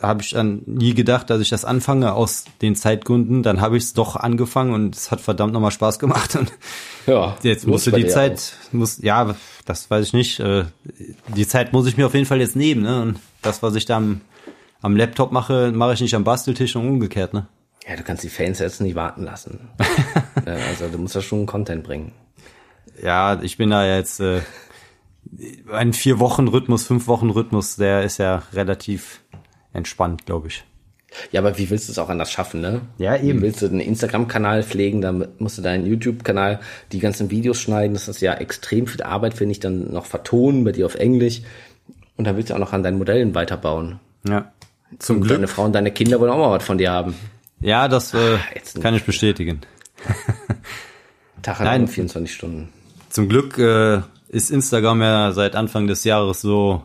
[0.00, 3.42] habe ich dann nie gedacht, dass ich das anfange aus den Zeitgründen.
[3.42, 6.36] Dann habe ich es doch angefangen und es hat verdammt nochmal Spaß gemacht.
[6.36, 6.52] Und
[7.08, 10.38] Ja, jetzt muss musste die Zeit, muss, ja, das weiß ich nicht.
[10.38, 10.66] Äh,
[11.34, 12.82] Die Zeit muss ich mir auf jeden Fall jetzt nehmen.
[12.82, 13.02] Ne?
[13.02, 14.20] Und das, was ich da am,
[14.86, 17.34] am Laptop mache, mache ich nicht am Basteltisch und umgekehrt.
[17.34, 17.48] Ne?
[17.88, 19.68] Ja, du kannst die Fans jetzt nicht warten lassen.
[20.46, 22.12] also du musst ja schon Content bringen.
[23.02, 24.42] Ja, ich bin da jetzt äh,
[25.72, 29.22] ein vier Wochen Rhythmus, fünf Wochen Rhythmus, der ist ja relativ
[29.72, 30.64] entspannt, glaube ich.
[31.32, 32.82] Ja, aber wie willst du es auch anders schaffen, ne?
[32.98, 33.38] Ja, eben.
[33.38, 36.60] Wie willst du einen Instagram-Kanal pflegen, dann musst du deinen YouTube-Kanal,
[36.92, 40.62] die ganzen Videos schneiden, das ist ja extrem viel Arbeit, finde ich, dann noch vertonen,
[40.62, 41.42] bei dir auf Englisch.
[42.16, 43.98] Und dann willst du auch noch an deinen Modellen weiterbauen.
[44.28, 44.52] Ja.
[44.98, 45.36] Zum Und Glück.
[45.36, 47.14] deine Frau und deine Kinder wollen auch mal was von dir haben.
[47.60, 49.60] Ja, das äh, jetzt kann ich bestätigen.
[51.42, 51.82] Tag Nein.
[51.82, 52.68] nur 24 Stunden.
[53.08, 56.82] Zum Glück äh, ist Instagram ja seit Anfang des Jahres so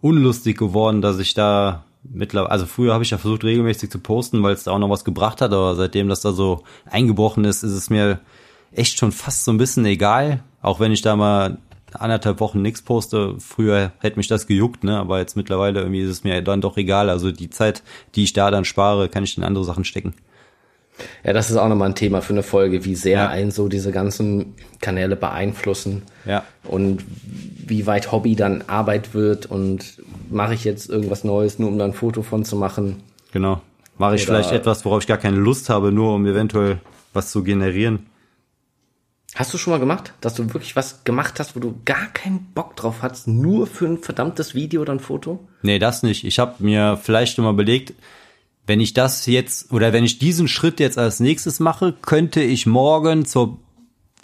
[0.00, 4.42] unlustig geworden, dass ich da mittlerweile, also früher habe ich ja versucht regelmäßig zu posten,
[4.42, 7.62] weil es da auch noch was gebracht hat, aber seitdem das da so eingebrochen ist,
[7.62, 8.20] ist es mir
[8.72, 11.58] echt schon fast so ein bisschen egal, auch wenn ich da mal
[12.00, 13.34] anderthalb Wochen nichts poste.
[13.38, 16.76] Früher hätte mich das gejuckt, ne, aber jetzt mittlerweile irgendwie ist es mir dann doch
[16.76, 17.10] egal.
[17.10, 17.82] Also die Zeit,
[18.14, 20.14] die ich da dann spare, kann ich in andere Sachen stecken.
[21.24, 23.28] Ja, das ist auch nochmal ein Thema für eine Folge, wie sehr Ja.
[23.28, 26.02] einen so diese ganzen Kanäle beeinflussen.
[26.26, 26.44] Ja.
[26.64, 27.02] Und
[27.66, 29.96] wie weit Hobby dann Arbeit wird und
[30.30, 33.02] mache ich jetzt irgendwas Neues, nur um da ein Foto von zu machen.
[33.32, 33.60] Genau.
[33.98, 36.78] Mache ich Oder- vielleicht etwas, worauf ich gar keine Lust habe, nur um eventuell
[37.14, 38.06] was zu generieren.
[39.34, 42.50] Hast du schon mal gemacht, dass du wirklich was gemacht hast, wo du gar keinen
[42.54, 45.40] Bock drauf hast, nur für ein verdammtes Video oder ein Foto?
[45.62, 46.24] Nee, das nicht.
[46.24, 47.94] Ich habe mir vielleicht schon mal überlegt,
[48.66, 52.66] wenn ich das jetzt oder wenn ich diesen Schritt jetzt als nächstes mache, könnte ich
[52.66, 53.58] morgen zur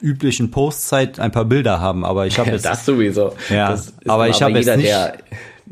[0.00, 3.32] üblichen Postzeit ein paar Bilder haben, aber ich habe jetzt das sowieso.
[3.48, 4.88] Ja, das aber ich hab jetzt nicht-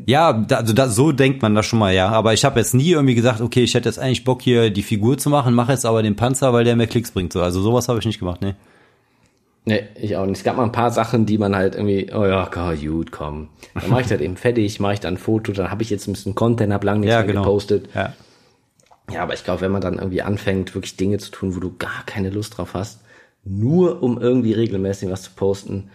[0.05, 2.73] ja, da, also da, so denkt man das schon mal, ja, aber ich habe jetzt
[2.73, 5.71] nie irgendwie gesagt, okay, ich hätte jetzt eigentlich Bock hier die Figur zu machen, mache
[5.71, 7.41] jetzt aber den Panzer, weil der mehr Klicks bringt so.
[7.41, 8.53] Also sowas habe ich nicht gemacht, nee.
[9.67, 10.37] Nee, ich auch nicht.
[10.39, 13.49] Es gab mal ein paar Sachen, die man halt irgendwie, oh ja, gut, komm.
[13.75, 16.07] Dann mache ich das eben fertig, mache ich dann ein Foto, dann habe ich jetzt
[16.07, 17.41] ein bisschen Content, hab lang nichts Ja, mehr genau.
[17.43, 17.87] gepostet.
[17.93, 18.13] Ja.
[19.11, 21.75] Ja, aber ich glaube, wenn man dann irgendwie anfängt, wirklich Dinge zu tun, wo du
[21.77, 22.99] gar keine Lust drauf hast,
[23.45, 25.89] nur um irgendwie regelmäßig was zu posten,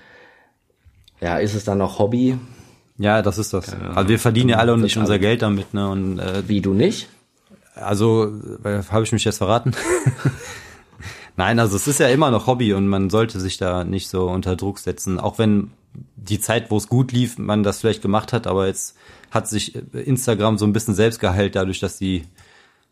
[1.21, 2.39] ja, ist es dann noch Hobby,
[2.99, 3.75] Ja, das ist das.
[3.95, 5.19] Also wir verdienen ja alle und nicht unser.
[5.19, 5.89] Geld damit, ne?
[5.91, 7.09] Und äh, wie du nicht?
[7.75, 8.33] Also,
[8.65, 9.73] äh, habe ich mich jetzt verraten?
[11.37, 14.29] Nein, also es ist ja immer noch Hobby und man sollte sich da nicht so
[14.29, 15.19] unter Druck setzen.
[15.19, 15.73] Auch wenn
[16.17, 18.97] die Zeit, wo es gut lief, man das vielleicht gemacht hat, aber jetzt
[19.31, 22.25] hat sich Instagram so ein bisschen selbst geheilt, dadurch, dass die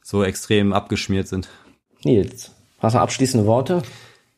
[0.02, 1.48] so extrem abgeschmiert sind.
[2.02, 3.82] Nils, hast du abschließende Worte?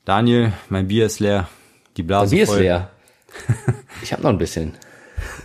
[0.05, 1.49] Daniel, mein Bier ist leer.
[1.97, 2.61] Die Blase Bier ist voll.
[2.61, 2.91] leer.
[4.03, 4.75] Ich habe noch ein bisschen.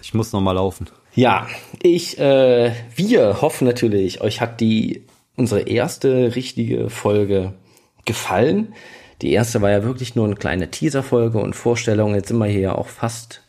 [0.01, 0.89] Ich muss noch mal laufen.
[1.13, 1.47] Ja,
[1.83, 5.05] ich, äh, wir hoffen natürlich, euch hat die
[5.35, 7.53] unsere erste richtige Folge
[8.07, 8.73] gefallen.
[9.21, 12.15] Die erste war ja wirklich nur eine kleine Teaser-Folge und Vorstellung.
[12.15, 13.43] Jetzt sind wir hier ja auch fast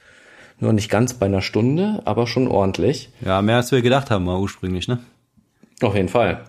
[0.60, 3.10] nur nicht ganz bei einer Stunde, aber schon ordentlich.
[3.24, 4.98] Ja, mehr als wir gedacht haben, mal ursprünglich, ne?
[5.80, 6.44] Auf jeden Fall.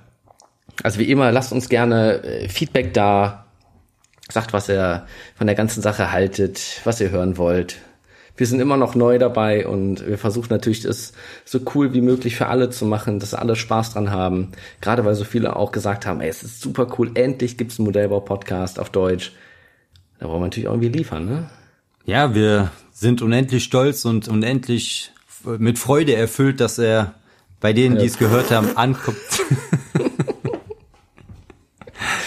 [0.84, 3.46] Also wie immer, lasst uns gerne äh, Feedback da.
[4.32, 7.78] Sagt, was ihr von der ganzen Sache haltet, was ihr hören wollt.
[8.40, 11.12] Wir sind immer noch neu dabei und wir versuchen natürlich, das
[11.44, 14.54] so cool wie möglich für alle zu machen, dass alle Spaß dran haben.
[14.80, 17.88] Gerade weil so viele auch gesagt haben, ey, es ist super cool, endlich gibt's einen
[17.88, 19.34] Modellbau-Podcast auf Deutsch.
[20.20, 21.50] Da wollen wir natürlich irgendwie liefern, ne?
[22.06, 25.12] Ja, wir sind unendlich stolz und unendlich
[25.44, 27.16] mit Freude erfüllt, dass er
[27.60, 29.18] bei denen, die es gehört haben, ankommt.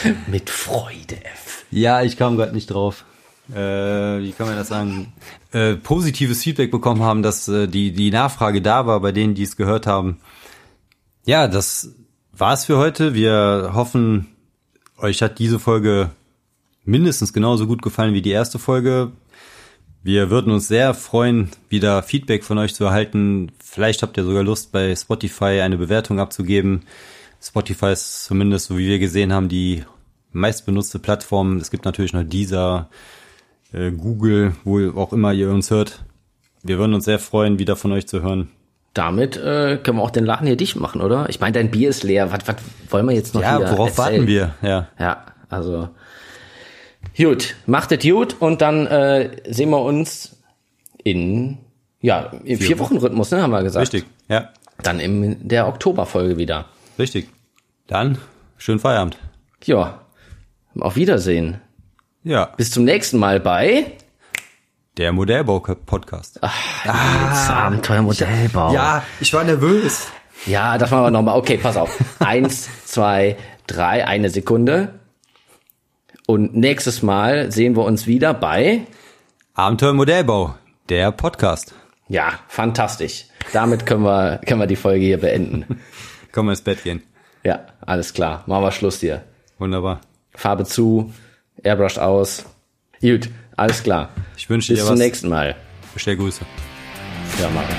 [0.27, 1.65] Mit Freude, F.
[1.71, 3.07] Ja, ich kam gerade nicht drauf.
[3.51, 5.13] Äh, wie kann man das sagen?
[5.53, 9.43] Äh, positives Feedback bekommen haben, dass äh, die, die Nachfrage da war bei denen, die
[9.43, 10.19] es gehört haben.
[11.25, 11.95] Ja, das
[12.33, 13.15] war's für heute.
[13.15, 14.29] Wir hoffen,
[14.99, 16.11] euch hat diese Folge
[16.85, 19.13] mindestens genauso gut gefallen wie die erste Folge.
[20.05, 23.53] Wir würden uns sehr freuen, wieder Feedback von euch zu erhalten.
[23.63, 26.83] Vielleicht habt ihr sogar Lust, bei Spotify eine Bewertung abzugeben.
[27.41, 29.85] Spotify ist zumindest, so wie wir gesehen haben, die
[30.33, 31.59] meistbenutzte Plattform.
[31.59, 32.89] Es gibt natürlich noch dieser,
[33.73, 36.05] äh, Google, wo auch immer ihr uns hört.
[36.63, 38.49] Wir würden uns sehr freuen, wieder von euch zu hören.
[38.95, 41.29] Damit äh, können wir auch den Laden hier dicht machen, oder?
[41.31, 42.31] Ich meine, dein Bier ist leer.
[42.31, 42.57] Was, was
[42.91, 44.15] wollen wir jetzt noch Ja, hier worauf erzählen?
[44.21, 44.55] warten wir?
[44.63, 44.89] Ja.
[44.99, 45.89] Ja, also
[47.17, 50.37] gut, macht es gut und dann äh, sehen wir uns
[51.03, 51.59] in
[52.01, 53.83] ja im vier, Wochen Rhythmus, ne, haben wir gesagt.
[53.93, 54.09] Richtig.
[54.29, 54.51] Ja,
[54.83, 56.67] Dann in der Oktoberfolge wieder.
[56.99, 57.29] richtig.
[57.87, 58.19] Dann
[58.57, 59.19] schönen Feierabend.
[59.65, 60.01] Ja,
[60.79, 61.61] auf Wiedersehen.
[62.25, 63.93] Ja, Bis zum nächsten Mal bei
[64.97, 66.39] der Modellbau-Podcast.
[66.85, 68.73] das Abenteuermodellbau.
[68.73, 70.07] Ja, ich war nervös.
[70.47, 71.37] ja, das machen wir nochmal.
[71.39, 71.99] Okay, pass auf.
[72.21, 75.01] Eins, zwei, drei, eine Sekunde.
[76.27, 78.83] Und nächstes Mal sehen wir uns wieder bei
[79.55, 80.55] Abenteuer Modellbau,
[80.89, 81.75] der Podcast.
[82.09, 83.27] ja, fantastisch.
[83.53, 85.81] Damit können wir können wir die Folge hier beenden.
[86.31, 87.03] Können wir ins Bett gehen.
[87.45, 88.45] Ja, alles klar.
[88.47, 89.23] Machen wir Schluss hier.
[89.59, 90.01] Wunderbar.
[90.35, 91.13] Farbe zu,
[91.63, 92.45] Airbrush aus.
[93.01, 94.11] Gut, alles klar.
[94.37, 94.83] Ich wünsche dir was.
[94.83, 95.57] Bis zum nächsten Mal.
[95.95, 96.45] Bestell Grüße.
[97.41, 97.77] Ja, mach ich.